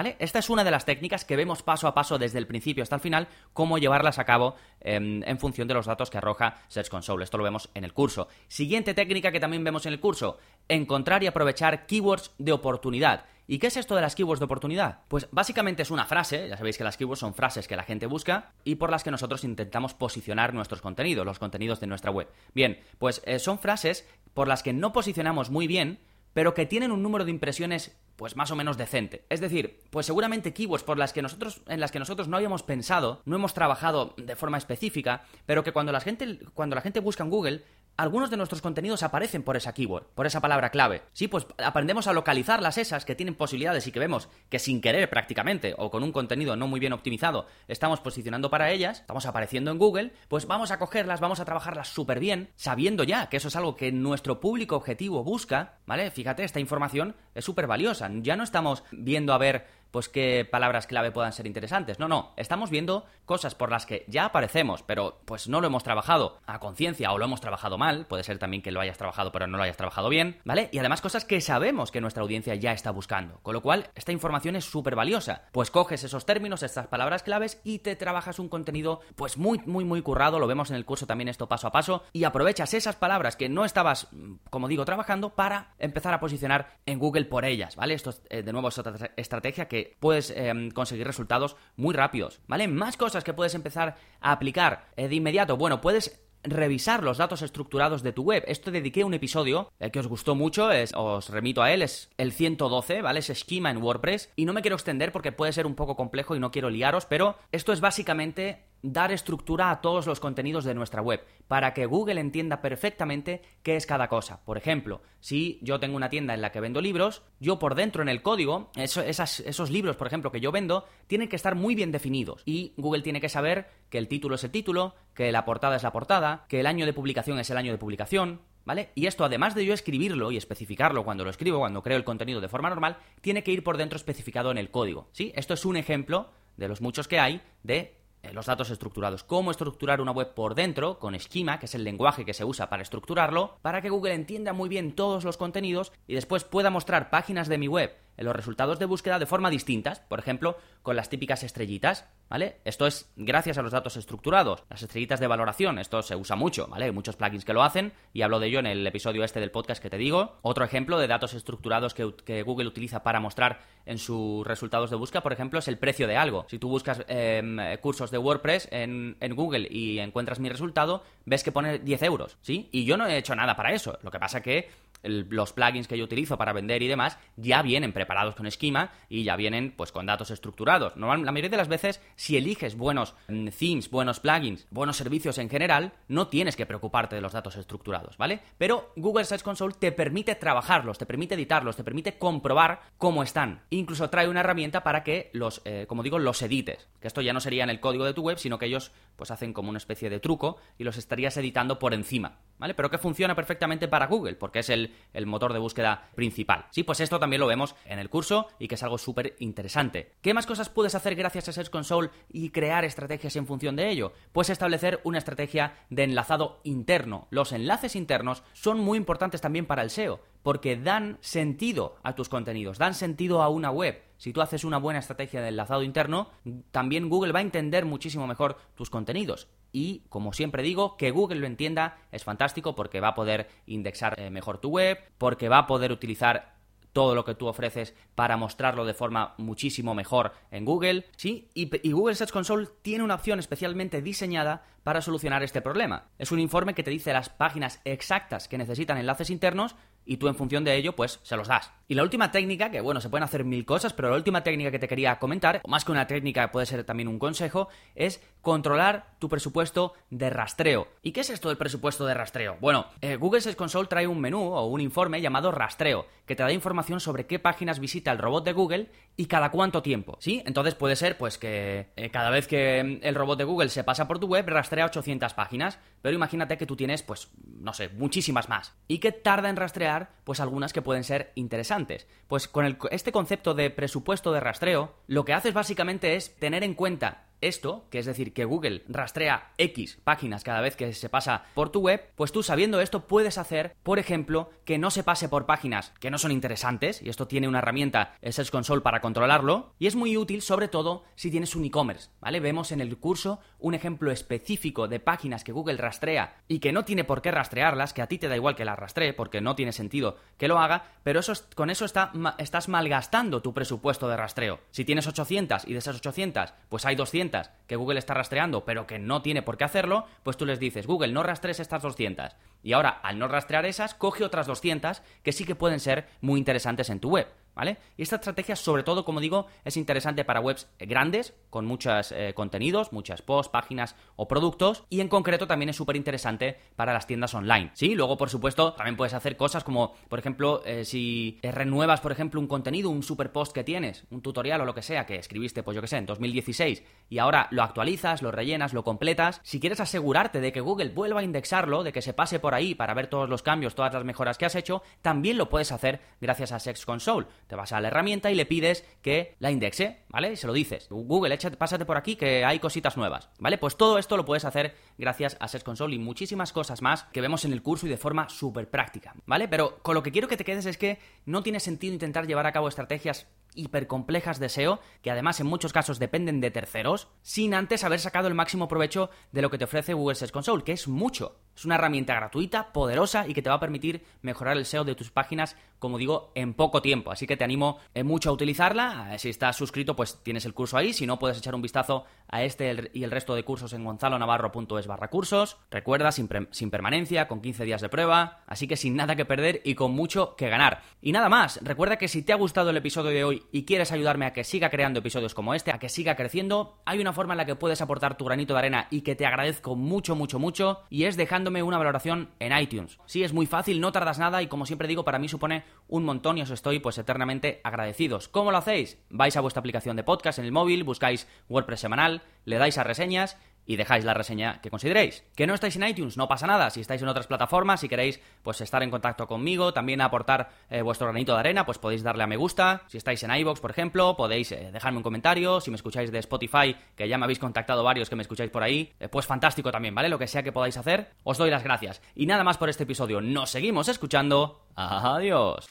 Esta 0.07 0.39
es 0.39 0.51
una 0.51 0.65
de 0.65 0.71
las 0.71 0.85
técnicas 0.85 1.25
que 1.25 1.37
vemos 1.37 1.63
paso 1.63 1.89
a 1.89 1.95
paso 1.95 2.19
desde 2.19 2.39
el 2.39 2.47
principio 2.47 2.83
hasta 2.83 2.95
el 2.95 3.01
final, 3.01 3.29
cómo 3.53 3.79
llevarlas 3.79 4.19
a 4.19 4.25
cabo 4.25 4.55
em, 4.81 5.23
en 5.25 5.39
función 5.39 5.69
de 5.69 5.75
los 5.75 5.87
datos 5.87 6.11
que 6.11 6.19
arroja 6.19 6.63
Search 6.69 6.89
Console. 6.89 7.25
Esto 7.25 7.39
lo 7.39 7.45
vemos 7.45 7.71
en 7.75 7.85
el 7.85 7.93
curso. 7.93 8.29
Siguiente 8.49 8.95
técnica 8.95 9.33
que 9.33 9.41
también 9.41 9.65
vemos 9.65 9.87
en 9.87 9.93
el 9.93 10.01
curso, 10.01 10.39
encontrar 10.69 11.23
y 11.23 11.27
aprovechar 11.27 11.87
keywords 11.87 12.33
de 12.39 12.53
oportunidad. 12.53 13.25
¿Y 13.51 13.59
qué 13.59 13.69
es 13.69 13.79
esto 13.79 13.95
de 13.95 14.03
las 14.03 14.15
keywords 14.15 14.41
de 14.41 14.45
oportunidad? 14.45 15.01
Pues 15.09 15.27
básicamente 15.31 15.81
es 15.81 15.91
una 15.91 16.05
frase, 16.05 16.49
ya 16.51 16.59
sabéis 16.59 16.77
que 16.77 16.85
las 16.85 16.99
keywords 16.99 17.21
son 17.21 17.33
frases 17.33 17.67
que 17.67 17.77
la 17.77 17.83
gente 17.83 18.07
busca 18.07 18.53
y 18.63 18.75
por 18.75 18.91
las 18.91 19.03
que 19.03 19.11
nosotros 19.11 19.43
intentamos 19.43 19.95
posicionar 19.95 20.53
nuestros 20.53 20.83
contenidos, 20.83 21.25
los 21.25 21.39
contenidos 21.39 21.81
de 21.81 21.87
nuestra 21.87 22.11
web. 22.11 22.29
Bien, 22.55 22.79
pues 22.99 23.23
eh, 23.25 23.39
son 23.39 23.59
frases 23.59 24.07
por 24.35 24.49
las 24.49 24.63
que 24.63 24.75
no 24.75 24.93
posicionamos 24.93 25.49
muy 25.49 25.67
bien, 25.67 25.99
pero 26.33 26.55
que 26.55 26.67
tienen 26.67 26.93
un 26.93 27.03
número 27.03 27.25
de 27.25 27.31
impresiones 27.31 27.97
pues 28.17 28.35
más 28.35 28.51
o 28.51 28.57
menos 28.57 28.77
decente. 28.77 29.25
Es 29.29 29.41
decir, 29.41 29.79
pues 29.91 30.07
seguramente 30.07 30.53
keywords 30.53 30.83
por 30.83 30.99
las 30.99 31.13
que 31.13 31.23
nosotros 31.23 31.63
en 31.69 31.79
las 31.79 31.93
que 31.93 32.01
nosotros 32.01 32.27
no 32.27 32.37
habíamos 32.37 32.65
pensado, 32.65 33.23
no 33.25 33.37
hemos 33.37 33.55
trabajado 33.55 34.15
de 34.17 34.35
forma 34.35 34.59
específica, 34.59 35.23
pero 35.47 35.63
que 35.63 35.73
cuando 35.73 35.93
la 35.93 36.01
gente 36.01 36.41
cuando 36.53 36.75
la 36.75 36.83
gente 36.83 36.99
busca 36.99 37.23
en 37.23 37.31
Google 37.31 37.65
algunos 37.99 38.31
de 38.31 38.37
nuestros 38.37 38.63
contenidos 38.63 39.03
aparecen 39.03 39.43
por 39.43 39.57
esa 39.57 39.75
keyword, 39.75 40.05
por 40.15 40.25
esa 40.25 40.41
palabra 40.41 40.71
clave. 40.71 41.03
Sí, 41.13 41.27
pues 41.27 41.47
aprendemos 41.59 42.07
a 42.07 42.13
localizarlas 42.13 42.79
esas 42.79 43.05
que 43.05 43.17
tienen 43.17 43.35
posibilidades 43.35 43.87
y 43.89 43.93
que 43.93 43.99
vemos 43.99 44.29
que 44.49 44.61
sin 44.61 44.81
querer 44.81 45.11
prácticamente 45.11 45.75
o 45.77 45.91
con 45.91 46.05
un 46.05 46.13
contenido 46.13 46.55
no 46.55 46.69
muy 46.69 46.79
bien 46.79 46.93
optimizado 46.93 47.47
estamos 47.67 48.01
posicionando 48.01 48.51
para 48.51 48.71
ellas, 48.71 49.01
estamos 49.01 49.27
apareciendo 49.27 49.73
en 49.73 49.79
Google, 49.79 50.13
pues 50.29 50.47
vamos 50.47 50.71
a 50.71 50.79
cogerlas, 50.79 51.19
vamos 51.19 51.41
a 51.41 51.45
trabajarlas 51.45 51.89
súper 51.89 52.21
bien, 52.21 52.51
sabiendo 52.55 53.03
ya 53.03 53.29
que 53.29 53.37
eso 53.37 53.49
es 53.49 53.57
algo 53.57 53.75
que 53.75 53.91
nuestro 53.91 54.39
público 54.39 54.77
objetivo 54.77 55.25
busca, 55.25 55.79
¿vale? 55.85 56.13
Fíjate, 56.13 56.45
esta 56.45 56.61
información 56.61 57.17
es 57.35 57.45
súper 57.45 57.67
valiosa. 57.67 58.09
Ya 58.21 58.37
no 58.37 58.45
estamos 58.45 58.85
viendo 58.93 59.33
a 59.33 59.39
ver 59.39 59.67
pues 59.91 60.09
qué 60.09 60.47
palabras 60.51 60.87
clave 60.87 61.11
puedan 61.11 61.33
ser 61.33 61.47
interesantes. 61.47 61.99
No, 61.99 62.09
no, 62.09 62.33
estamos 62.37 62.71
viendo 62.71 63.07
cosas 63.25 63.55
por 63.55 63.71
las 63.71 63.87
que 63.87 64.05
ya 64.09 64.27
aparecemos, 64.27 64.83
pero 64.83 65.21
pues 65.25 65.49
no 65.49 65.61
lo 65.61 65.67
hemos 65.67 65.85
trabajado 65.85 66.39
a 66.47 66.59
conciencia 66.59 67.13
o 67.13 67.19
lo 67.19 67.25
hemos 67.25 67.41
trabajado 67.41 67.79
mal, 67.79 68.07
puede 68.07 68.25
ser 68.25 68.39
también 68.39 68.63
que 68.63 68.71
lo 68.71 68.81
hayas 68.81 68.99
trabajado 68.99 69.33
pero 69.33 69.47
no 69.47 69.57
lo 69.57 69.65
hayas 69.65 69.77
trabajado 69.77 70.09
bien, 70.09 70.41
¿vale? 70.45 70.69
Y 70.73 70.79
además 70.79 71.01
cosas 71.01 71.25
que 71.25 71.41
sabemos 71.41 71.91
que 71.91 72.01
nuestra 72.01 72.23
audiencia 72.23 72.55
ya 72.55 72.73
está 72.73 72.91
buscando, 72.91 73.41
con 73.43 73.55
lo 73.55 73.63
cual 73.63 73.91
esta 73.95 74.13
información 74.13 74.57
es 74.57 74.65
súper 74.65 74.95
valiosa. 74.95 75.43
Pues 75.53 75.71
coges 75.71 76.05
esos 76.05 76.27
términos, 76.27 76.63
estas 76.63 76.87
palabras 76.87 77.23
claves 77.23 77.61
y 77.65 77.81
te 77.81 77.97
trabajas 77.97 78.39
un 78.39 78.49
contenido 78.49 79.01
pues 79.17 79.37
muy, 79.37 79.61
muy, 79.67 79.85
muy 79.85 80.03
currado, 80.03 80.39
lo 80.39 80.47
vemos 80.47 80.71
en 80.71 80.77
el 80.77 80.85
curso 80.85 81.07
también 81.07 81.29
esto 81.29 81.49
paso 81.49 81.67
a 81.67 81.73
paso, 81.73 82.03
y 82.13 82.25
aprovechas 82.25 82.75
esas 82.75 82.97
palabras 82.97 83.37
que 83.37 83.49
no 83.49 83.65
estabas, 83.65 84.09
como 84.51 84.69
digo, 84.69 84.85
trabajando 84.85 85.35
para 85.35 85.75
empezar 85.79 86.15
a 86.15 86.21
posicionar 86.21 86.79
en 86.87 86.99
Google 86.99 87.27
por 87.27 87.45
ellas, 87.45 87.77
¿vale? 87.77 87.95
Esto 87.95 88.11
es, 88.11 88.23
eh, 88.31 88.43
de 88.43 88.53
nuevo 88.53 88.69
es 88.69 88.79
otra 88.79 89.11
estrategia 89.17 89.69
que 89.69 89.78
puedes 90.01 90.31
em, 90.31 90.71
conseguir 90.71 91.07
resultados 91.07 91.57
muy 91.77 91.95
rápidos, 91.95 92.41
¿vale? 92.47 92.69
Más 92.69 92.97
cosas 92.97 93.25
que 93.25 93.35
puedes 93.35 93.55
empezar 93.55 93.97
a 94.21 94.33
aplicar 94.33 94.89
eh, 94.97 95.09
de 95.09 95.15
inmediato. 95.15 95.57
Bueno, 95.57 95.81
puedes 95.81 96.21
revisar 96.43 97.03
los 97.03 97.19
datos 97.19 97.43
estructurados 97.43 98.03
de 98.03 98.13
tu 98.13 98.23
web. 98.23 98.45
Esto 98.47 98.71
dediqué 98.71 99.05
un 99.05 99.15
episodio 99.15 99.73
el 99.79 99.91
que 99.91 99.99
os 99.99 100.07
gustó 100.07 100.35
mucho, 100.35 100.71
es, 100.71 100.93
os 100.95 101.29
remito 101.29 101.63
a 101.63 101.73
él, 101.73 101.83
es 101.83 102.11
el 102.17 102.33
112, 102.33 103.03
¿vale? 103.03 103.21
Es 103.21 103.31
esquema 103.31 103.71
en 103.71 103.83
WordPress. 103.83 104.33
Y 104.37 104.45
no 104.45 104.53
me 104.53 104.63
quiero 104.63 104.77
extender 104.77 105.13
porque 105.13 105.33
puede 105.33 105.53
ser 105.53 105.67
un 105.67 105.75
poco 105.75 105.97
complejo 105.97 106.37
y 106.37 106.41
no 106.41 106.51
quiero 106.51 106.71
liaros, 106.71 107.07
pero 107.07 107.37
esto 107.53 107.73
es 107.73 107.81
básicamente 107.81 108.68
dar 108.83 109.13
estructura 109.13 109.71
a 109.71 109.81
todos 109.81 110.07
los 110.07 110.21
contenidos 110.21 110.65
de 110.65 110.75
nuestra 110.75 111.03
web, 111.03 111.25
para 111.49 111.75
que 111.75 111.87
Google 111.87 112.21
entienda 112.21 112.61
perfectamente 112.61 113.43
qué 113.63 113.77
es 113.77 113.87
cada 113.87 114.09
cosa. 114.09 114.45
Por 114.45 114.57
ejemplo, 114.57 115.03
si 115.21 115.59
yo 115.63 115.81
tengo 115.81 115.97
una 115.97 116.11
tienda 116.11 116.35
en 116.35 116.43
la 116.43 116.53
que 116.53 116.61
vendo 116.61 116.81
libros, 116.81 117.23
yo 117.41 117.59
por 117.59 117.75
dentro 117.75 118.03
en 118.03 118.09
el 118.09 118.23
código, 118.23 118.71
esos 118.77 119.71
libros, 119.71 119.97
por 119.97 120.07
ejemplo, 120.07 120.31
que 120.31 120.41
yo 120.41 120.53
vendo, 120.53 120.87
tienen 121.07 121.29
que 121.29 121.37
estar 121.37 121.55
muy 121.55 121.75
bien 121.75 121.93
definidos. 121.93 122.43
Y 122.45 122.75
Google 122.77 123.03
tiene 123.03 123.21
que 123.21 123.29
saber 123.29 123.71
que 123.91 123.99
el 123.99 124.09
título 124.09 124.37
es 124.37 124.45
el 124.45 124.51
título, 124.51 124.95
que 125.15 125.33
la 125.33 125.45
portada 125.45 125.77
es 125.77 125.83
la 125.83 125.93
portada, 125.93 126.45
que 126.49 126.61
el 126.61 126.67
año 126.67 126.87
de 126.87 126.93
publicación 126.93 127.39
es 127.39 127.51
el 127.51 127.57
año 127.57 127.73
de 127.73 127.79
publicación, 127.79 128.41
¿Vale? 128.65 128.91
Y 128.95 129.07
esto, 129.07 129.25
además 129.25 129.55
de 129.55 129.65
yo 129.65 129.73
escribirlo 129.73 130.31
y 130.31 130.37
especificarlo 130.37 131.03
cuando 131.03 131.25
lo 131.25 131.31
escribo, 131.31 131.59
cuando 131.59 131.83
creo 131.83 131.97
el 131.97 132.05
contenido 132.05 132.43
de 132.43 132.51
forma 132.51 132.69
normal, 132.69 132.99
tiene 133.23 133.43
que 133.43 133.51
ir 133.51 133.65
por 133.65 133.79
dentro 133.79 133.97
especificado 133.97 134.51
en 134.51 134.59
el 134.59 134.71
código. 134.71 135.09
¿Sí? 135.13 135.33
Esto 135.35 135.55
es 135.55 135.65
un 135.65 135.79
ejemplo 135.79 136.29
de 136.59 136.69
los 136.69 136.83
muchos 136.83 137.09
que 137.09 137.19
hay 137.19 137.41
de 137.63 137.98
los 138.33 138.47
datos 138.47 138.71
estructurados, 138.71 139.25
cómo 139.25 139.51
estructurar 139.51 140.01
una 140.01 140.13
web 140.13 140.35
por 140.35 140.55
dentro 140.55 140.99
con 140.99 141.19
Schema, 141.19 141.59
que 141.59 141.67
es 141.67 141.75
el 141.75 141.85
lenguaje 141.85 142.25
que 142.25 142.35
se 142.35 142.45
usa 142.45 142.69
para 142.69 142.83
estructurarlo, 142.83 143.59
para 143.63 143.83
que 143.83 143.91
Google 143.91 144.15
entienda 144.15 144.53
muy 144.53 144.69
bien 144.69 144.95
todos 144.95 145.25
los 145.25 145.37
contenidos 145.37 145.93
y 146.07 146.15
después 146.15 146.45
pueda 146.45 146.71
mostrar 146.71 147.11
páginas 147.11 147.49
de 147.49 147.59
mi 147.59 147.69
web 147.69 148.08
en 148.19 148.27
los 148.27 148.37
resultados 148.37 148.79
de 148.79 148.85
búsqueda 148.85 149.19
de 149.19 149.27
forma 149.27 149.49
distintas, 149.49 150.01
por 150.01 150.19
ejemplo, 150.19 150.59
con 150.83 150.97
las 150.97 151.09
típicas 151.09 151.43
estrellitas, 151.45 152.07
¿vale? 152.29 152.57
Esto 152.65 152.87
es 152.87 153.11
gracias 153.17 153.59
a 153.59 153.63
los 153.63 153.73
datos 153.73 153.97
estructurados, 153.97 154.65
las 154.69 154.83
estrellitas 154.83 155.21
de 155.21 155.29
valoración, 155.29 155.79
esto 155.79 156.03
se 156.03 156.17
usa 156.17 156.37
mucho, 156.37 156.67
¿vale? 156.67 156.87
Hay 156.87 156.93
muchos 156.93 157.17
plugins 157.17 157.45
que 157.45 157.53
lo 157.53 157.63
hacen 157.63 157.93
y 158.13 158.23
hablo 158.23 158.41
de 158.41 158.49
ello 158.49 158.59
en 158.59 158.67
el 158.67 158.87
episodio 158.87 159.25
este 159.25 159.41
del 159.41 159.53
podcast 159.53 159.81
que 159.81 159.89
te 159.89 159.99
digo. 159.99 160.39
Otro 160.43 160.65
ejemplo 160.65 160.99
de 160.99 161.07
datos 161.07 161.33
estructurados 161.33 161.95
que, 161.95 162.43
Google 162.43 162.69
utiliza 162.69 163.03
para 163.03 163.21
mostrar 163.21 163.61
en 163.87 163.99
sus 163.99 164.47
resultados 164.47 164.91
de 164.91 164.97
búsqueda, 164.97 165.23
por 165.23 165.33
ejemplo, 165.33 165.59
es 165.61 165.69
el 165.69 165.79
precio 165.79 166.07
de 166.07 166.17
algo. 166.17 166.47
Si 166.49 166.59
tú 166.59 166.69
buscas 166.69 167.05
em, 167.09 167.59
cursos 167.81 168.11
de 168.11 168.19
WordPress 168.19 168.69
en, 168.71 169.17
en 169.21 169.35
Google 169.35 169.69
y 169.71 169.99
encuentras 170.01 170.41
mi 170.41 170.49
resultado, 170.49 171.03
ves 171.25 171.45
que 171.45 171.53
pone 171.53 171.79
10 171.79 172.03
euros, 172.03 172.39
¿sí? 172.43 172.69
Y 172.73 172.85
yo 172.85 172.97
no 172.97 173.07
he 173.07 173.17
hecho 173.17 173.35
nada 173.35 173.55
para 173.55 173.73
eso. 173.73 173.99
Lo 174.03 174.11
que 174.11 174.19
pasa 174.19 174.43
que 174.43 174.69
los 175.03 175.53
plugins 175.53 175.89
que 175.89 175.99
yo 175.99 176.05
utilizo 176.05 176.39
para 176.39 176.53
vender 176.53 176.83
y 176.83 176.89
demás 176.89 177.19
ya 177.37 177.63
vienen 177.63 177.93
preparados 177.93 178.35
con 178.35 178.47
esquema 178.47 178.91
y 179.09 179.25
ya 179.25 179.37
vienen 179.37 179.73
pues 179.77 179.93
con 179.93 180.07
datos 180.07 180.31
estructurados. 180.31 180.95
la 180.97 181.17
mayoría 181.17 181.51
de 181.51 181.57
las 181.57 181.69
veces, 181.69 182.01
si 182.17 182.37
eliges 182.37 182.77
buenos 182.77 183.15
mm, 183.29 183.49
themes, 183.49 183.91
buenos 183.91 184.21
plugins, 184.21 184.67
buenos 184.71 184.97
servicios 184.97 185.39
en 185.39 185.51
general, 185.51 185.93
no 186.09 186.29
tienes 186.29 186.57
que 186.57 186.67
preocuparte 186.67 187.17
de 187.17 187.23
los 187.23 187.33
datos 187.33 187.57
estructurados, 187.57 188.17
¿vale? 188.17 188.41
Pero 188.59 188.93
Google 188.97 189.25
Search 189.25 189.43
Console 189.43 189.75
te 189.79 189.93
permite 189.93 190.35
trabajarlos, 190.35 190.99
te 190.99 191.07
permite 191.07 191.35
editarlos, 191.35 191.77
te 191.77 191.85
permite 191.85 192.19
comprobar 192.19 192.83
cómo 192.99 193.23
están. 193.23 193.63
Incluso 193.71 194.11
trae 194.11 194.29
una 194.29 194.41
herramienta 194.41 194.83
para 194.83 195.05
que 195.05 195.31
los, 195.33 195.63
eh, 195.65 195.87
como 195.89 196.03
digo, 196.03 196.19
los 196.19 196.43
edites. 196.43 196.89
Que 197.01 197.09
esto 197.09 197.21
ya 197.21 197.33
no 197.33 197.41
sería 197.41 197.65
en 197.65 197.71
el 197.71 197.81
código 197.81 198.05
de 198.05 198.15
tu 198.15 198.23
web, 198.23 198.39
sino 198.39 198.59
que 198.59 198.67
ellos 198.67 198.93
pues 199.17 199.31
hacen 199.31 199.53
como 199.53 199.71
una 199.71 199.79
especie 199.79 200.11
de 200.11 200.21
truco 200.21 200.59
y 200.79 200.85
los 200.85 200.97
estarías 200.97 201.37
editando 201.37 201.79
por 201.79 201.95
encima. 201.95 202.39
¿Vale? 202.59 202.75
Pero 202.75 202.91
que 202.91 202.99
funciona 202.99 203.35
perfectamente 203.35 203.89
para 203.89 204.07
Google, 204.07 204.37
porque 204.37 204.61
es 204.61 204.71
el, 204.71 204.93
motor 205.27 205.53
de 205.53 205.59
búsqueda 205.59 206.09
principal. 206.15 206.67
Sí, 206.71 206.83
pues 206.83 207.01
esto 207.01 207.19
también 207.19 207.41
lo 207.41 207.47
vemos 207.47 207.75
en 207.85 207.99
el 207.99 208.11
curso 208.11 208.49
y 208.59 208.69
que 208.69 208.77
es 208.77 208.83
algo 208.83 208.99
súper 208.99 209.37
interesante. 209.39 210.13
¿Qué 210.23 210.35
más 210.35 210.47
cosas 210.47 210.69
puedes 210.69 210.95
hacer 210.95 211.15
gracias 211.15 211.49
a 211.49 211.53
Search 211.53 211.71
Console 211.71 212.11
y 212.31 212.51
crear 212.51 212.85
estrategias 212.85 213.37
en 213.37 213.47
función 213.47 213.77
de 213.77 213.91
ello? 213.91 214.13
Pues 214.33 214.51
establecer 214.51 215.01
una 215.05 215.19
estrategia 215.19 215.75
de 215.91 216.05
enlazado 216.05 216.61
interno. 216.65 217.29
Los 217.31 217.53
enlaces 217.53 217.97
internos 217.97 218.43
son 218.53 218.81
muy 218.81 218.99
importantes 218.99 219.41
también 219.41 219.67
para 219.67 219.83
el 219.83 219.91
SEO, 219.91 220.21
porque 220.43 220.77
dan 220.77 221.19
sentido 221.21 221.97
a 222.03 222.15
tus 222.15 222.29
contenidos, 222.29 222.79
dan 222.79 222.95
sentido 222.95 223.43
a 223.43 223.49
una 223.49 223.71
web. 223.71 224.03
Si 224.17 224.33
tú 224.33 224.41
haces 224.41 224.65
una 224.65 224.79
buena 224.79 224.99
estrategia 224.99 225.41
de 225.41 225.49
enlazado 225.49 225.83
interno, 225.83 226.31
también 226.71 227.09
Google 227.09 227.33
va 227.33 227.39
a 227.39 227.43
entender 227.43 227.85
muchísimo 227.85 228.27
mejor 228.27 228.57
tus 228.75 228.91
contenidos. 228.91 229.49
Y, 229.73 230.05
como 230.09 230.33
siempre 230.33 230.63
digo, 230.63 230.97
que 230.97 231.11
Google 231.11 231.41
lo 231.41 231.47
entienda 231.47 231.99
es 232.13 232.25
fantástico 232.25 232.75
porque 232.75 233.01
va 233.01 233.09
a 233.09 233.15
poder 233.15 233.49
indexar 233.67 234.19
eh, 234.19 234.31
mejor 234.31 234.59
tu 234.59 234.71
web, 234.71 234.99
porque 235.19 235.49
va 235.49 235.59
a 235.59 235.67
poder 235.67 235.93
utilizar 235.93 236.59
todo 236.93 237.15
lo 237.15 237.25
que 237.25 237.35
tú 237.35 237.47
ofreces 237.47 237.95
para 238.15 238.37
mostrarlo 238.37 238.85
de 238.85 238.95
forma 238.95 239.35
muchísimo 239.39 239.95
mejor 239.95 240.33
en 240.51 240.65
Google, 240.65 241.07
¿sí? 241.17 241.49
Y, 241.55 241.69
Google 241.93 242.17
Search 242.17 242.33
Console 242.33 242.69
tiene 242.83 243.05
una 243.05 243.15
opción 243.15 243.39
especialmente 243.39 244.03
diseñada 244.03 244.65
para 244.83 245.01
solucionar 245.01 245.43
este 245.43 245.61
problema. 245.61 246.09
Es 246.19 246.33
un 246.33 246.41
informe 246.41 246.75
que 246.75 246.83
te 246.83 246.91
dice 246.91 247.13
las 247.13 247.29
páginas 247.29 247.81
exactas 247.85 248.49
que 248.49 248.59
necesitan 248.59 248.99
enlaces 248.99 249.31
internos 249.31 249.77
y 250.05 250.17
tú 250.17 250.27
en 250.27 250.35
función 250.35 250.65
de 250.65 250.75
ello, 250.75 250.97
pues 250.97 251.21
se 251.23 251.37
los 251.37 251.49
das. 251.49 251.71
Y 251.87 251.95
la 251.95 252.03
última 252.03 252.31
técnica, 252.31 252.71
que 252.71 252.81
bueno, 252.81 253.01
se 253.01 253.11
pueden 253.11 253.25
hacer 253.25 253.45
mil 253.45 253.67
cosas, 253.67 253.93
pero 253.93 254.09
la 254.09 254.17
última 254.17 254.43
técnica 254.43 254.71
que 254.71 254.79
te 254.79 254.89
quería 254.89 255.19
comentar, 255.19 255.61
o 255.63 255.69
más 255.69 255.85
que 255.85 255.93
una 255.93 256.07
técnica 256.07 256.51
puede 256.51 256.67
ser 256.67 256.83
también 256.85 257.09
un 257.09 257.19
consejo, 257.19 257.69
es 257.95 258.21
controlar 258.43 259.17
tu 259.19 259.29
presupuesto 259.29 259.95
de 260.11 260.31
rastreo. 260.31 260.89
¿Y 261.03 261.13
qué 261.13 261.21
es 261.21 261.31
esto 261.31 261.49
del 261.49 261.59
presupuesto 261.59 262.07
de 262.07 262.15
rastreo? 262.15 262.57
Bueno, 262.61 262.87
eh, 263.01 263.17
Google 263.17 263.41
Search 263.41 263.57
Console 263.57 263.89
trae 263.89 264.07
un 264.07 264.21
menú 264.21 264.43
o 264.43 264.67
un 264.67 264.81
informe 264.81 265.21
llamado 265.21 265.51
rastreo, 265.51 266.07
que 266.27 266.37
te 266.37 266.43
da 266.43 266.53
información 266.53 267.01
sobre 267.01 267.27
qué 267.27 267.39
páginas 267.39 267.81
visita 267.81 268.13
el 268.13 268.19
robot 268.19 268.45
de 268.45 268.53
Google 268.53 268.91
y 269.17 269.27
cada 269.27 269.51
cuánto 269.51 269.83
tiempo. 269.83 270.17
¿Sí? 270.21 270.43
Entonces 270.47 270.75
puede 270.75 270.97
ser 270.97 271.19
pues 271.19 271.39
que 271.39 271.89
eh, 271.97 272.11
cada 272.11 272.31
vez 272.31 272.47
que 272.47 272.83
mm, 272.83 273.07
el 273.07 273.15
robot 273.15 273.39
de 273.39 273.45
Google 273.45 273.69
se 273.69 273.85
pasa 273.85 274.07
por 274.07 274.19
tu 274.19 274.29
web 274.29 274.47
rastrea 274.49 274.87
800 274.87 275.35
páginas, 275.35 275.79
pero 276.03 276.15
imagínate 276.15 276.57
que 276.57 276.67
tú 276.67 276.77
tienes 276.77 277.03
pues 277.03 277.31
no 277.61 277.73
sé, 277.75 277.89
muchísimas 277.91 278.49
más. 278.49 278.75
¿Y 278.87 278.99
qué 278.99 279.13
tarda 279.13 279.49
en 279.51 279.57
rastrear? 279.57 280.11
Pues 280.25 280.41
algunas 280.41 280.73
que 280.73 280.83
pueden 280.83 281.05
ser 281.05 281.33
interesantes. 281.35 282.07
Pues 282.29 282.49
con 282.49 282.79
este 282.91 283.13
concepto 283.13 283.55
de 283.55 283.71
presupuesto 283.71 284.33
de 284.33 284.41
rastreo, 284.41 284.95
lo 285.07 285.25
que 285.25 285.35
haces 285.35 285.55
básicamente 285.55 286.17
es 286.17 286.37
tener 286.37 286.63
en 286.63 286.75
cuenta 286.75 287.28
esto, 287.41 287.87
que 287.91 287.99
es 287.99 288.07
decir, 288.07 288.33
que 288.33 288.45
Google 288.45 288.83
rastrea 288.89 289.53
X 289.59 289.99
páginas 290.05 290.45
cada 290.45 290.61
vez 290.61 290.77
que 290.77 290.93
se 290.93 291.09
pasa 291.09 291.45
por 291.55 291.71
tu 291.71 291.81
web, 291.81 292.11
pues 292.17 292.33
tú 292.33 292.43
sabiendo 292.43 292.81
esto 292.81 293.07
puedes 293.07 293.39
hacer, 293.39 293.77
por 293.83 293.99
ejemplo, 293.99 294.51
que 294.65 294.79
no 294.79 294.91
se 294.91 295.03
pase 295.03 295.29
por 295.29 295.47
páginas 295.47 295.93
que 296.01 296.11
no 296.11 296.19
son 296.19 296.33
interesantes, 296.33 297.03
y 297.03 297.09
esto 297.09 297.29
tiene 297.29 297.49
una 297.49 297.59
herramienta, 297.59 298.15
Search 298.23 298.51
Console, 298.51 298.83
para 298.83 299.01
controlarlo, 299.01 299.75
y 299.79 299.87
es 299.87 299.97
muy 299.97 300.17
útil 300.17 300.43
sobre 300.43 300.69
todo 300.69 301.05
si 301.15 301.31
tienes 301.31 301.55
un 301.57 301.65
e-commerce, 301.65 302.11
¿vale? 302.21 302.41
Vemos 302.41 302.73
en 302.73 302.81
el 302.81 302.97
curso 302.99 303.41
un 303.59 303.75
ejemplo 303.75 304.11
específico 304.11 304.89
de 304.89 305.01
páginas 305.01 305.45
que 305.45 305.53
Google 305.53 305.77
rastrea 305.77 306.37
y 306.49 306.59
que 306.61 306.73
no 306.73 306.85
tiene 306.85 307.05
por 307.05 307.23
qué 307.23 307.31
rastrearlas, 307.31 307.93
que 307.93 308.03
a 308.03 308.07
ti 308.07 308.19
te 308.19 308.29
da 308.29 308.37
igual 308.37 308.57
que 308.57 308.65
las 308.65 308.79
rastree, 308.79 309.13
porque 309.13 309.41
no 309.41 309.55
tiene 309.55 309.73
sentido 309.73 310.17
que 310.37 310.49
lo 310.49 310.59
haga, 310.59 310.85
pero 311.03 311.21
eso, 311.21 311.33
con 311.55 311.71
eso 311.71 311.85
está, 311.85 312.13
estás 312.39 312.69
malgastando 312.69 313.43
tu 313.43 313.55
presupuesto 313.55 314.09
de 314.09 314.17
rastreo. 314.17 314.61
Si 314.71 314.85
tienes 314.85 315.07
800 315.07 315.67
y 315.67 315.73
de 315.73 315.79
esas 315.79 315.97
800, 315.97 316.55
pues 316.69 316.85
hay 316.85 316.97
200 316.97 317.28
que 317.67 317.77
Google 317.77 317.99
está 317.99 318.15
rastreando, 318.15 318.65
pero 318.65 318.87
que 318.87 318.99
no 318.99 319.23
tiene 319.23 319.43
por 319.43 319.57
qué 319.57 319.65
hacerlo, 319.65 320.07
pues 320.23 320.37
tú 320.37 320.47
les 320.47 320.59
dices, 320.59 320.87
Google, 320.87 321.13
no 321.13 321.23
rastrees 321.23 321.61
estas 321.61 321.83
200. 321.83 322.37
Y 322.63 322.73
ahora, 322.73 322.91
al 322.91 323.19
no 323.19 323.29
rastrear 323.29 323.67
esas, 323.67 323.95
coge 323.95 324.25
otras 324.25 324.47
200 324.47 325.03
que 325.23 325.33
sí 325.33 325.45
que 325.45 325.55
pueden 325.55 325.81
ser 325.81 326.07
muy 326.21 326.39
interesantes 326.39 326.91
en 326.91 327.01
tu 327.01 327.11
web. 327.11 327.29
¿Vale? 327.59 327.79
Y 327.97 328.03
esta 328.03 328.15
estrategia, 328.15 328.55
sobre 328.55 328.85
todo, 328.85 329.05
como 329.05 329.19
digo, 329.19 329.49
es 329.65 329.77
interesante 329.77 330.25
para 330.25 330.39
webs 330.39 330.69
grandes, 330.79 331.35
con 331.51 331.67
muchos 331.67 332.13
eh, 332.13 332.33
contenidos, 332.33 332.93
muchas 332.93 333.21
posts, 333.21 333.51
páginas 333.51 333.97
o 334.15 334.29
productos, 334.29 334.85
y 334.91 335.01
en 335.01 335.09
concreto 335.09 335.49
también 335.49 335.69
es 335.69 335.75
súper 335.75 335.97
interesante 335.97 336.57
para 336.77 336.93
las 336.93 337.09
tiendas 337.09 337.35
online. 337.35 337.73
Sí, 337.75 337.97
luego, 337.97 338.17
por 338.17 338.31
supuesto, 338.31 338.75
también 338.75 338.97
puedes 338.97 339.13
hacer 339.13 339.37
cosas 339.37 339.65
como, 339.65 339.93
por 340.09 340.21
ejemplo, 340.21 340.63
eh, 340.65 340.85
si 340.85 341.41
renuevas, 341.43 342.01
por 342.01 342.13
ejemplo, 342.13 342.41
un 342.41 342.47
contenido, 342.47 342.91
un 342.91 343.03
super 343.03 343.33
post 343.33 343.51
que 343.51 343.65
tienes, 343.65 344.05
un 344.13 344.23
tutorial 344.23 344.61
o 344.61 344.65
lo 344.65 344.73
que 344.73 344.83
sea 344.83 345.05
que 345.05 345.17
escribiste, 345.17 345.65
pues 345.65 345.75
yo 345.75 345.81
que 345.81 345.89
sé, 345.89 345.97
en 345.97 346.07
2016, 346.07 346.85
y 347.09 347.19
ahora 347.19 347.49
lo 347.51 347.65
actualizas, 347.65 348.23
lo 348.23 348.31
rellenas, 348.31 348.73
lo 348.73 348.85
completas, 348.85 349.41
si 349.43 349.59
quieres 349.59 349.81
asegurarte 349.81 350.41
de 350.41 350.53
que 350.53 350.61
Google 350.61 350.91
vuelva 350.91 351.23
a 351.23 351.25
indexarlo, 351.25 351.83
de 351.83 351.91
que 351.91 352.03
se 352.03 352.15
pase 352.15 352.39
por 352.39 352.55
ahí 352.55 352.77
para 352.77 352.95
ver 352.95 353.09
todos 353.09 353.29
los 353.29 353.43
cambios, 353.43 353.75
todas 353.75 353.93
las 353.93 354.05
mejoras 354.05 354.39
que 354.39 354.47
has 354.47 354.55
hecho, 354.55 354.85
también 355.03 355.37
lo 355.37 355.49
puedes 355.49 355.73
hacer 355.73 356.01
gracias 356.21 356.53
a 356.53 356.61
Sex 356.61 356.87
Console 356.87 357.27
te 357.49 357.57
vas 357.57 357.73
a 357.73 357.81
la 357.81 357.89
herramienta 357.89 358.31
y 358.31 358.35
le 358.35 358.47
pides 358.47 358.85
que 359.03 359.35
la 359.41 359.51
indexe, 359.51 360.05
¿vale? 360.09 360.33
Y 360.33 360.37
se 360.37 360.47
lo 360.47 360.53
dices. 360.53 360.87
Google, 360.91 361.35
échate, 361.35 361.57
pásate 361.57 361.85
por 361.85 361.97
aquí 361.97 362.15
que 362.15 362.45
hay 362.45 362.59
cositas 362.61 362.97
nuevas, 362.97 363.31
¿vale? 363.39 363.59
Pues 363.59 363.77
todo 363.77 363.99
esto 363.99 364.17
lo 364.17 364.25
puedes 364.25 364.45
hacer 364.45 364.77
gracias 364.99 365.37
a 365.41 365.49
Search 365.49 365.65
Console 365.65 365.95
y 365.95 365.99
muchísimas 365.99 366.53
cosas 366.53 366.83
más 366.83 367.05
que 367.05 367.21
vemos 367.21 367.45
en 367.45 367.53
el 367.53 367.63
curso 367.63 367.87
y 367.87 367.91
de 367.91 367.97
forma 367.97 368.29
súper 368.29 368.71
práctica, 368.71 369.15
¿vale? 369.27 369.49
Pero 369.49 369.79
con 369.83 369.95
lo 369.95 370.03
que 370.03 370.13
quiero 370.13 370.29
que 370.29 370.37
te 370.37 370.45
quedes 370.45 370.67
es 370.67 370.79
que 370.79 370.99
no 371.25 371.43
tiene 371.43 371.59
sentido 371.59 371.95
intentar 371.95 372.27
llevar 372.27 372.47
a 372.47 372.53
cabo 372.53 372.69
estrategias 372.69 373.27
hipercomplejas 373.59 374.39
de 374.39 374.49
SEO, 374.49 374.81
que 375.03 375.11
además 375.11 375.41
en 375.41 375.47
muchos 375.47 375.73
casos 375.73 375.99
dependen 375.99 376.41
de 376.41 376.51
terceros, 376.51 377.09
sin 377.23 377.55
antes 377.55 377.85
haber 377.85 378.01
sacado 378.01 378.29
el 378.29 378.35
máximo 378.35 378.69
provecho 378.69 379.11
de 379.33 379.43
lo 379.43 379.51
que 379.51 379.59
te 379.59 379.65
ofrece 379.65 379.95
Google 379.95 380.15
Search 380.15 380.33
Console, 380.33 380.65
que 380.65 380.73
es 380.73 380.89
mucho. 380.89 381.41
Es 381.59 381.65
una 381.65 381.75
herramienta 381.75 382.15
gratuita, 382.15 382.73
poderosa 382.73 383.27
y 383.27 383.35
que 383.35 383.43
te 383.43 383.51
va 383.51 383.57
a 383.57 383.61
permitir 383.61 384.05
mejorar 384.23 384.57
el 384.57 384.65
SEO 384.65 384.85
de 384.85 384.95
tus 384.95 385.11
páginas, 385.11 385.57
como 385.81 385.99
digo, 385.99 386.31
en 386.37 386.55
poco 386.55 386.83
tiempo. 386.83 387.11
Así 387.11 387.27
que 387.27 387.37
te 387.37 387.43
animo 387.43 387.79
eh, 387.95 388.05
mucho 388.05 388.31
a 388.31 388.33
utilizarla. 388.33 389.15
Eh, 389.15 389.19
si 389.19 389.31
estás 389.31 389.57
suscrito, 389.57 389.97
pues 389.97 390.23
tienes 390.23 390.45
el 390.45 390.55
curso 390.55 390.77
ahí. 390.77 390.93
Si 390.93 391.05
no, 391.05 391.19
puedes 391.19 391.37
echar 391.37 391.57
un 391.57 391.63
vistazo 391.63 392.05
a 392.29 392.45
este 392.45 392.91
y 392.93 393.03
el 393.03 393.11
resto 393.11 393.35
de 393.35 393.43
cursos 393.43 393.73
en 393.73 393.85
gonzalonavarro.es 393.85 394.87
barra 394.87 395.11
cursos. 395.11 395.57
Recuerda, 395.69 396.13
sin, 396.13 396.29
sin 396.53 396.71
permanencia, 396.71 397.27
con 397.27 397.41
15 397.41 397.65
días 397.65 397.81
de 397.81 397.89
prueba. 397.89 398.45
Así 398.47 398.69
que 398.69 398.77
sin 398.77 398.95
nada 398.95 399.17
que 399.17 399.25
perder 399.25 399.61
y 399.65 399.75
con 399.75 399.91
mucho 399.91 400.37
que 400.37 400.49
ganar. 400.49 400.83
Y 401.03 401.11
nada 401.11 401.29
más, 401.29 401.59
recuerda 401.65 401.99
que 401.99 402.07
si 402.07 402.23
te 402.23 402.33
ha 402.33 402.37
gustado 402.37 402.71
el 402.71 402.77
episodio 402.77 403.11
de 403.11 403.25
hoy 403.25 403.43
y 403.53 403.65
quieres 403.65 403.93
ayudarme 403.93 404.27
a 404.27 404.33
que 404.33 404.45
siga 404.45 404.71
creando 404.71 405.01
episodios 405.01 405.35
como 405.35 405.55
este, 405.55 405.73
a 405.73 405.79
que 405.79 405.89
siga 405.89 406.17
creciendo, 406.17 406.81
hay 406.85 407.01
una 407.01 407.13
forma 407.13 407.35
en 407.35 407.39
la 407.39 407.47
que 407.47 407.57
puedes 407.57 407.81
aportar 407.81 408.17
tu 408.17 408.25
granito 408.25 408.55
de 408.55 408.59
arena 408.59 408.89
y 408.91 409.03
que 409.03 409.17
te 409.17 409.27
agradezco 409.27 409.77
mucho, 409.77 410.15
mucho, 410.15 410.39
mucho, 410.39 410.83
y 410.91 411.05
es 411.05 411.17
dejándome 411.17 411.63
una 411.63 411.79
valoración 411.79 412.31
en 412.39 412.57
iTunes. 412.57 412.99
Sí, 413.07 413.23
es 413.23 413.33
muy 413.33 413.47
fácil, 413.47 413.81
no 413.81 413.93
tardas 413.93 414.19
nada 414.19 414.43
y 414.43 414.49
como 414.49 414.67
siempre 414.67 414.89
digo, 414.89 415.05
para 415.05 415.19
mí 415.19 415.29
supone 415.29 415.65
un 415.89 416.05
montón 416.05 416.39
y 416.39 416.43
os 416.43 416.51
estoy 416.51 416.79
pues 416.81 416.99
eternamente 416.99 417.61
agradecidos. 417.65 418.29
¿Cómo 418.29 418.51
lo 418.51 418.59
hacéis? 418.59 418.99
Vais 419.11 419.37
a 419.37 419.41
vuestra 419.41 419.61
aplicación 419.61 419.97
de 419.97 420.05
podcast 420.05 420.39
en 420.39 420.45
el 420.45 420.53
móvil, 420.53 420.85
buscáis 420.85 421.27
WordPress 421.49 421.81
semanal, 421.81 422.23
le 422.45 422.59
dais 422.59 422.79
a 422.79 422.85
reseñas 422.85 423.39
y 423.69 423.77
dejáis 423.77 424.05
la 424.05 424.15
reseña 424.15 424.61
que 424.63 424.71
consideréis. 424.71 425.23
Que 425.37 425.47
no 425.47 425.53
estáis 425.53 425.77
en 425.77 425.87
iTunes, 425.87 426.17
no 426.17 426.27
pasa 426.27 426.47
nada. 426.47 426.71
Si 426.71 426.81
estáis 426.81 427.03
en 427.03 427.09
otras 427.09 427.27
plataformas, 427.27 427.81
si 427.81 427.89
queréis 427.89 428.19
pues 428.43 428.63
estar 428.63 428.83
en 428.83 428.91
contacto 428.91 429.27
conmigo, 429.29 429.75
también 429.75 430.01
aportar 430.01 430.49
eh, 430.71 430.81
vuestro 430.81 431.07
granito 431.07 431.35
de 431.35 431.41
arena, 431.41 431.67
pues 431.67 431.79
podéis 431.79 432.03
darle 432.03 432.25
a 432.25 432.27
me 432.27 432.39
gusta. 432.39 432.83
Si 432.87 432.97
estáis 432.97 433.23
en 433.23 433.31
iBox, 433.31 433.61
por 433.61 433.71
ejemplo, 433.71 434.17
podéis 434.17 434.53
eh, 434.53 434.71
dejarme 434.73 434.97
un 434.97 435.03
comentario. 435.03 435.61
Si 435.61 435.71
me 435.71 435.77
escucháis 435.77 436.11
de 436.11 436.19
Spotify, 436.19 436.75
que 436.97 437.07
ya 437.07 437.19
me 437.19 437.25
habéis 437.25 437.39
contactado 437.39 437.85
varios 437.85 438.09
que 438.09 438.17
me 438.17 438.23
escucháis 438.23 438.51
por 438.51 438.63
ahí, 438.63 438.91
eh, 438.99 439.09
pues 439.09 439.27
fantástico 439.27 439.71
también, 439.71 439.95
¿vale? 439.95 440.09
Lo 440.09 440.19
que 440.19 440.27
sea 440.27 440.43
que 440.43 440.51
podáis 440.51 440.79
hacer, 440.79 441.11
os 441.25 441.37
doy 441.37 441.51
las 441.51 441.63
gracias. 441.63 442.01
Y 442.15 442.25
nada 442.25 442.45
más 442.45 442.57
por 442.57 442.71
este 442.71 442.85
episodio. 442.85 443.21
Nos 443.21 443.51
seguimos 443.51 443.89
escuchando. 443.89 444.63
Adiós. 444.77 445.69